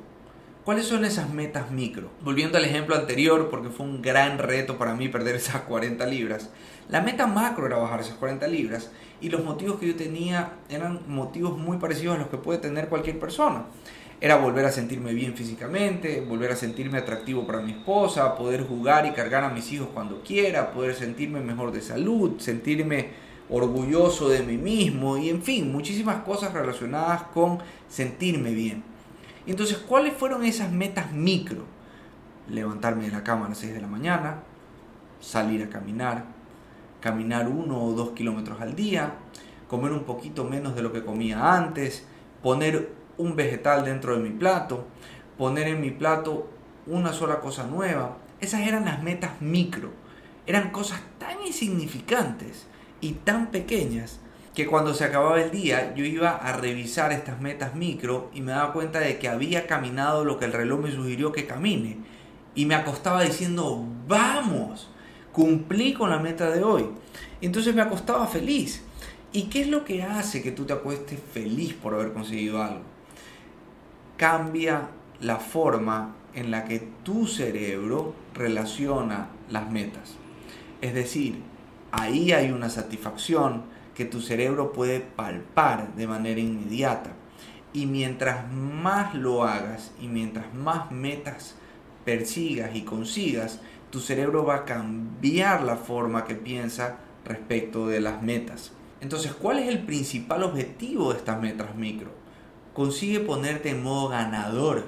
¿Cuáles 0.65 0.85
son 0.85 1.07
esas 1.07 1.31
metas 1.31 1.71
micro? 1.71 2.11
Volviendo 2.23 2.59
al 2.59 2.67
ejemplo 2.67 2.95
anterior, 2.95 3.49
porque 3.49 3.71
fue 3.71 3.87
un 3.87 4.03
gran 4.03 4.39
reto 4.39 4.77
para 4.77 4.95
mí 4.95 5.09
perder 5.09 5.37
esas 5.37 5.63
40 5.69 6.05
libras. 6.05 6.51
La 6.91 7.01
meta 7.01 7.27
macro 7.27 7.67
era 7.67 7.79
bajar 7.79 8.01
esas 8.01 8.17
40 8.17 8.47
libras 8.47 8.91
y 9.23 9.31
los 9.31 9.43
motivos 9.43 9.81
que 9.81 9.87
yo 9.87 9.97
tenía 9.97 10.59
eran 10.69 11.01
motivos 11.07 11.57
muy 11.57 11.79
parecidos 11.79 12.17
a 12.17 12.19
los 12.19 12.29
que 12.29 12.37
puede 12.37 12.59
tener 12.59 12.89
cualquier 12.89 13.19
persona. 13.19 13.65
Era 14.21 14.37
volver 14.37 14.67
a 14.67 14.71
sentirme 14.71 15.15
bien 15.15 15.35
físicamente, 15.35 16.21
volver 16.21 16.53
a 16.53 16.57
sentirme 16.57 16.99
atractivo 16.99 17.47
para 17.47 17.61
mi 17.61 17.73
esposa, 17.73 18.37
poder 18.37 18.67
jugar 18.67 19.07
y 19.07 19.13
cargar 19.13 19.45
a 19.45 19.49
mis 19.49 19.73
hijos 19.73 19.89
cuando 19.95 20.21
quiera, 20.23 20.73
poder 20.73 20.95
sentirme 20.95 21.41
mejor 21.41 21.73
de 21.73 21.81
salud, 21.81 22.39
sentirme 22.39 23.09
orgulloso 23.49 24.29
de 24.29 24.43
mí 24.43 24.59
mismo 24.59 25.17
y 25.17 25.31
en 25.31 25.43
fin, 25.43 25.73
muchísimas 25.73 26.23
cosas 26.23 26.53
relacionadas 26.53 27.23
con 27.33 27.61
sentirme 27.89 28.51
bien. 28.51 28.90
Entonces, 29.47 29.79
¿cuáles 29.79 30.15
fueron 30.15 30.45
esas 30.45 30.71
metas 30.71 31.13
micro? 31.13 31.65
Levantarme 32.49 33.05
de 33.05 33.13
la 33.13 33.25
cama 33.25 33.47
a 33.47 33.49
las 33.51 33.59
6 33.59 33.75
de 33.75 33.81
la 33.81 33.87
mañana, 33.87 34.43
salir 35.21 35.63
a 35.63 35.69
caminar, 35.69 36.25
caminar 37.01 37.49
uno 37.49 37.83
o 37.83 37.93
dos 37.93 38.11
kilómetros 38.11 38.61
al 38.61 38.75
día, 38.75 39.15
comer 39.69 39.93
un 39.93 40.05
poquito 40.05 40.45
menos 40.45 40.75
de 40.75 40.83
lo 40.83 40.93
que 40.93 41.05
comía 41.05 41.55
antes, 41.55 42.07
poner 42.43 42.93
un 43.19 43.37
vegetal 43.37 43.85
dentro 43.85 44.17
de 44.17 44.23
mi 44.23 44.31
plato, 44.31 44.87
poner 45.39 45.69
en 45.69 45.81
mi 45.81 45.91
plato 45.91 46.51
una 46.87 47.13
sola 47.13 47.41
cosa 47.41 47.67
nueva. 47.67 48.19
Esas 48.41 48.63
eran 48.63 48.85
las 48.85 49.03
metas 49.03 49.41
micro. 49.41 49.91
Eran 50.47 50.71
cosas 50.71 51.01
tan 51.19 51.41
insignificantes 51.47 52.67
y 53.01 53.13
tan 53.13 53.51
pequeñas 53.51 54.21
que 54.61 54.67
cuando 54.67 54.93
se 54.93 55.05
acababa 55.05 55.41
el 55.41 55.51
día 55.51 55.95
yo 55.95 56.05
iba 56.05 56.33
a 56.37 56.53
revisar 56.53 57.13
estas 57.13 57.41
metas 57.41 57.75
micro 57.75 58.31
y 58.35 58.43
me 58.43 58.53
daba 58.53 58.75
cuenta 58.75 59.01
de 59.01 59.19
que 59.19 59.27
había 59.27 59.67
caminado 59.67 60.23
lo 60.23 60.39
que 60.39 60.45
el 60.45 60.53
reloj 60.53 60.81
me 60.81 60.93
sugirió 60.93 61.33
que 61.33 61.47
camine. 61.47 61.97
Y 62.55 62.67
me 62.67 62.75
acostaba 62.75 63.23
diciendo, 63.23 63.83
vamos, 64.07 64.91
cumplí 65.33 65.95
con 65.95 66.11
la 66.11 66.19
meta 66.19 66.51
de 66.51 66.63
hoy. 66.63 66.91
entonces 67.41 67.75
me 67.75 67.81
acostaba 67.81 68.27
feliz. 68.27 68.83
¿Y 69.33 69.45
qué 69.45 69.63
es 69.63 69.69
lo 69.69 69.83
que 69.83 70.03
hace 70.03 70.43
que 70.43 70.53
tú 70.53 70.67
te 70.67 70.75
acuestes 70.75 71.19
feliz 71.33 71.73
por 71.73 71.95
haber 71.95 72.13
conseguido 72.13 72.63
algo? 72.63 72.83
Cambia 74.19 74.89
la 75.23 75.37
forma 75.37 76.17
en 76.35 76.51
la 76.51 76.67
que 76.67 76.87
tu 77.03 77.27
cerebro 77.27 78.15
relaciona 78.35 79.29
las 79.49 79.71
metas. 79.71 80.17
Es 80.83 80.93
decir, 80.93 81.37
ahí 81.93 82.33
hay 82.33 82.51
una 82.51 82.69
satisfacción, 82.69 83.80
que 84.01 84.07
tu 84.07 84.23
cerebro 84.23 84.73
puede 84.73 85.01
palpar 85.01 85.95
de 85.95 86.07
manera 86.07 86.41
inmediata. 86.41 87.11
Y 87.75 87.85
mientras 87.85 88.51
más 88.51 89.15
lo 89.15 89.45
hagas 89.45 89.93
y 90.01 90.09
mientras 90.09 90.55
más 90.55 90.91
metas 90.91 91.55
persigas 92.07 92.75
y 92.75 92.81
consigas, 92.81 93.61
tu 93.91 94.01
cerebro 94.01 94.47
va 94.47 94.55
a 94.55 94.65
cambiar 94.65 95.65
la 95.65 95.77
forma 95.77 96.25
que 96.25 96.35
piensa 96.35 96.97
respecto 97.27 97.89
de 97.89 98.01
las 98.01 98.23
metas. 98.23 98.73
Entonces, 99.03 99.35
¿cuál 99.35 99.59
es 99.59 99.69
el 99.69 99.81
principal 99.81 100.45
objetivo 100.45 101.13
de 101.13 101.19
estas 101.19 101.39
metas 101.39 101.75
micro? 101.75 102.11
Consigue 102.73 103.21
ponerte 103.21 103.69
en 103.69 103.83
modo 103.83 104.09
ganador. 104.09 104.87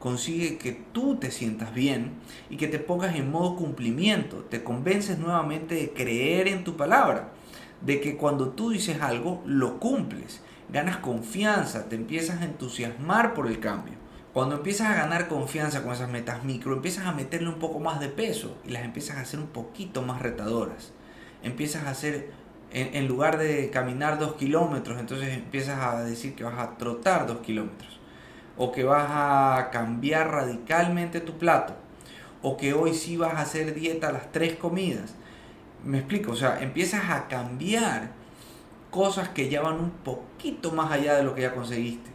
Consigue 0.00 0.58
que 0.58 0.72
tú 0.72 1.14
te 1.14 1.30
sientas 1.30 1.72
bien 1.72 2.14
y 2.50 2.56
que 2.56 2.66
te 2.66 2.80
pongas 2.80 3.14
en 3.14 3.30
modo 3.30 3.54
cumplimiento. 3.54 4.38
Te 4.38 4.64
convences 4.64 5.20
nuevamente 5.20 5.76
de 5.76 5.92
creer 5.92 6.48
en 6.48 6.64
tu 6.64 6.76
palabra 6.76 7.34
de 7.84 8.00
que 8.00 8.16
cuando 8.16 8.50
tú 8.50 8.70
dices 8.70 9.00
algo, 9.00 9.42
lo 9.44 9.78
cumples, 9.78 10.40
ganas 10.70 10.98
confianza, 10.98 11.88
te 11.88 11.96
empiezas 11.96 12.40
a 12.40 12.44
entusiasmar 12.44 13.34
por 13.34 13.46
el 13.46 13.60
cambio. 13.60 13.94
Cuando 14.32 14.56
empiezas 14.56 14.88
a 14.88 14.94
ganar 14.94 15.28
confianza 15.28 15.82
con 15.82 15.92
esas 15.92 16.08
metas 16.08 16.42
micro, 16.44 16.72
empiezas 16.72 17.06
a 17.06 17.12
meterle 17.12 17.48
un 17.48 17.58
poco 17.58 17.80
más 17.80 18.00
de 18.00 18.08
peso 18.08 18.56
y 18.64 18.70
las 18.70 18.84
empiezas 18.84 19.18
a 19.18 19.20
hacer 19.20 19.40
un 19.40 19.48
poquito 19.48 20.02
más 20.02 20.22
retadoras. 20.22 20.92
Empiezas 21.42 21.84
a 21.84 21.90
hacer, 21.90 22.30
en, 22.70 23.06
lugar 23.08 23.36
de 23.36 23.68
caminar 23.68 24.18
dos 24.18 24.34
kilómetros, 24.36 24.98
entonces 24.98 25.28
empiezas 25.34 25.80
a 25.80 26.02
decir 26.02 26.34
que 26.34 26.44
vas 26.44 26.58
a 26.58 26.78
trotar 26.78 27.26
dos 27.26 27.40
kilómetros. 27.40 28.00
O 28.56 28.72
que 28.72 28.84
vas 28.84 29.06
a 29.10 29.68
cambiar 29.70 30.30
radicalmente 30.30 31.20
tu 31.20 31.36
plato. 31.36 31.74
O 32.40 32.56
que 32.56 32.72
hoy 32.72 32.94
sí 32.94 33.18
vas 33.18 33.34
a 33.34 33.42
hacer 33.42 33.74
dieta 33.74 34.12
las 34.12 34.32
tres 34.32 34.56
comidas 34.56 35.14
me 35.84 35.98
explico, 35.98 36.32
o 36.32 36.36
sea, 36.36 36.62
empiezas 36.62 37.10
a 37.10 37.28
cambiar 37.28 38.10
cosas 38.90 39.30
que 39.30 39.48
ya 39.48 39.62
van 39.62 39.80
un 39.80 39.90
poquito 39.90 40.72
más 40.72 40.92
allá 40.92 41.14
de 41.14 41.24
lo 41.24 41.34
que 41.34 41.42
ya 41.42 41.54
conseguiste. 41.54 42.10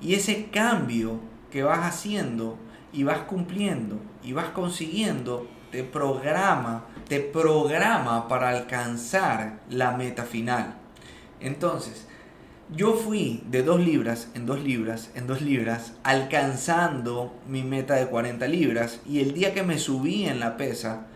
Y 0.00 0.14
ese 0.14 0.46
cambio 0.46 1.20
que 1.50 1.62
vas 1.62 1.80
haciendo 1.80 2.56
y 2.92 3.02
vas 3.02 3.18
cumpliendo 3.20 3.98
y 4.22 4.32
vas 4.32 4.50
consiguiendo 4.50 5.46
te 5.70 5.84
programa, 5.84 6.86
te 7.08 7.20
programa 7.20 8.28
para 8.28 8.48
alcanzar 8.48 9.60
la 9.68 9.92
meta 9.92 10.24
final. 10.24 10.74
Entonces, 11.40 12.06
yo 12.74 12.94
fui 12.94 13.42
de 13.48 13.62
dos 13.62 13.80
libras 13.80 14.28
en 14.34 14.46
dos 14.46 14.62
libras 14.62 15.10
en 15.16 15.26
dos 15.26 15.42
libras 15.42 15.94
alcanzando 16.04 17.34
mi 17.48 17.64
meta 17.64 17.94
de 17.94 18.06
40 18.06 18.46
libras 18.46 19.00
y 19.04 19.18
el 19.18 19.34
día 19.34 19.54
que 19.54 19.64
me 19.64 19.76
subí 19.76 20.26
en 20.26 20.38
la 20.38 20.56
pesa 20.56 21.08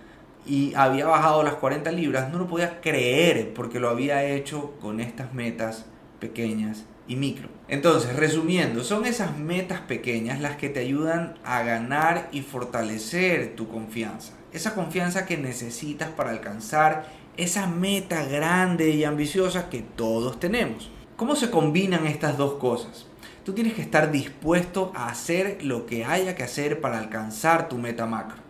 y 0.47 0.75
había 0.75 1.07
bajado 1.07 1.43
las 1.43 1.55
40 1.55 1.91
libras, 1.93 2.33
no 2.33 2.39
lo 2.39 2.47
podía 2.47 2.81
creer 2.81 3.53
porque 3.55 3.81
lo 3.81 3.89
había 3.89 4.25
hecho 4.25 4.75
con 4.81 5.01
estas 5.01 5.33
metas 5.33 5.87
pequeñas 6.21 6.85
y 7.07 7.17
micro. 7.17 7.49
Entonces, 7.69 8.17
resumiendo, 8.17 8.85
son 8.85 9.07
esas 9.07 9.37
metas 9.39 9.81
pequeñas 9.81 10.41
las 10.41 10.57
que 10.57 10.69
te 10.69 10.81
ayudan 10.81 11.35
a 11.45 11.63
ganar 11.63 12.29
y 12.33 12.43
fortalecer 12.43 13.57
tu 13.57 13.69
confianza. 13.69 14.35
Esa 14.53 14.75
confianza 14.75 15.27
que 15.27 15.37
necesitas 15.37 16.11
para 16.11 16.31
alcanzar 16.31 17.07
esa 17.37 17.67
meta 17.67 18.25
grande 18.25 18.91
y 18.91 19.05
ambiciosa 19.05 19.69
que 19.69 19.83
todos 19.83 20.39
tenemos. 20.39 20.91
¿Cómo 21.17 21.37
se 21.37 21.51
combinan 21.51 22.07
estas 22.07 22.37
dos 22.37 22.55
cosas? 22.55 23.07
Tú 23.45 23.53
tienes 23.53 23.75
que 23.75 23.83
estar 23.83 24.11
dispuesto 24.11 24.93
a 24.95 25.09
hacer 25.09 25.63
lo 25.63 25.87
que 25.87 26.05
haya 26.05 26.35
que 26.35 26.43
hacer 26.43 26.81
para 26.81 26.99
alcanzar 26.99 27.69
tu 27.69 27.77
meta 27.77 28.07
macro. 28.07 28.44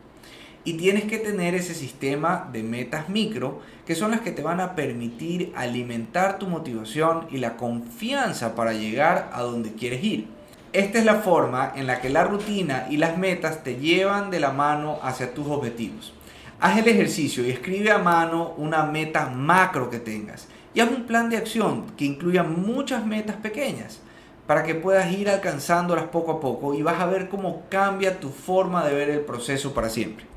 Y 0.64 0.74
tienes 0.74 1.04
que 1.04 1.18
tener 1.18 1.54
ese 1.54 1.74
sistema 1.74 2.48
de 2.52 2.62
metas 2.62 3.08
micro 3.10 3.60
que 3.86 3.94
son 3.94 4.10
las 4.10 4.20
que 4.20 4.32
te 4.32 4.42
van 4.42 4.60
a 4.60 4.74
permitir 4.74 5.52
alimentar 5.54 6.38
tu 6.38 6.46
motivación 6.46 7.26
y 7.30 7.36
la 7.36 7.56
confianza 7.56 8.54
para 8.54 8.72
llegar 8.72 9.30
a 9.32 9.42
donde 9.42 9.74
quieres 9.74 10.02
ir. 10.02 10.26
Esta 10.72 10.98
es 10.98 11.04
la 11.04 11.16
forma 11.16 11.72
en 11.76 11.86
la 11.86 12.00
que 12.00 12.10
la 12.10 12.24
rutina 12.24 12.86
y 12.90 12.96
las 12.96 13.18
metas 13.18 13.62
te 13.62 13.76
llevan 13.76 14.30
de 14.30 14.40
la 14.40 14.52
mano 14.52 14.98
hacia 15.02 15.32
tus 15.32 15.46
objetivos. 15.46 16.14
Haz 16.60 16.78
el 16.78 16.88
ejercicio 16.88 17.46
y 17.46 17.50
escribe 17.50 17.90
a 17.90 17.98
mano 17.98 18.54
una 18.56 18.84
meta 18.84 19.28
macro 19.28 19.90
que 19.90 19.98
tengas. 19.98 20.48
Y 20.72 20.80
haz 20.80 20.90
un 20.90 21.04
plan 21.04 21.30
de 21.30 21.36
acción 21.36 21.84
que 21.96 22.06
incluya 22.06 22.42
muchas 22.42 23.06
metas 23.06 23.36
pequeñas 23.36 24.00
para 24.46 24.64
que 24.64 24.74
puedas 24.74 25.12
ir 25.12 25.28
alcanzándolas 25.28 26.06
poco 26.06 26.32
a 26.32 26.40
poco 26.40 26.74
y 26.74 26.82
vas 26.82 27.00
a 27.00 27.06
ver 27.06 27.28
cómo 27.28 27.62
cambia 27.68 28.18
tu 28.18 28.30
forma 28.30 28.84
de 28.84 28.94
ver 28.94 29.10
el 29.10 29.20
proceso 29.20 29.74
para 29.74 29.88
siempre. 29.88 30.33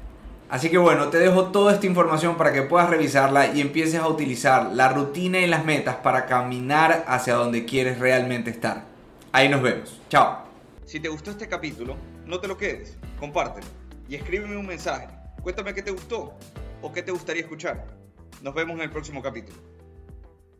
Así 0.49 0.69
que 0.69 0.77
bueno, 0.77 1.09
te 1.09 1.19
dejo 1.19 1.47
toda 1.47 1.73
esta 1.73 1.85
información 1.85 2.37
para 2.37 2.53
que 2.53 2.61
puedas 2.61 2.89
revisarla 2.89 3.53
y 3.53 3.61
empieces 3.61 3.99
a 3.99 4.07
utilizar 4.07 4.71
la 4.73 4.89
rutina 4.89 5.39
y 5.39 5.47
las 5.47 5.65
metas 5.65 5.97
para 5.97 6.25
caminar 6.25 7.03
hacia 7.07 7.35
donde 7.35 7.65
quieres 7.65 7.99
realmente 7.99 8.49
estar. 8.49 8.85
Ahí 9.31 9.49
nos 9.49 9.61
vemos. 9.61 9.99
Chao. 10.09 10.45
Si 10.85 10.99
te 10.99 11.09
gustó 11.09 11.31
este 11.31 11.47
capítulo, 11.47 11.97
no 12.25 12.39
te 12.39 12.47
lo 12.47 12.57
quedes, 12.57 12.97
compártelo 13.19 13.67
y 14.07 14.15
escríbeme 14.15 14.55
un 14.55 14.65
mensaje 14.65 15.07
Cuéntame 15.47 15.73
qué 15.73 15.81
te 15.81 15.91
gustó 15.91 16.33
o 16.81 16.91
qué 16.91 17.01
te 17.01 17.13
gustaría 17.13 17.41
escuchar. 17.41 17.85
Nos 18.41 18.53
vemos 18.53 18.75
en 18.75 18.81
el 18.81 18.91
próximo 18.91 19.21
capítulo. 19.21 19.57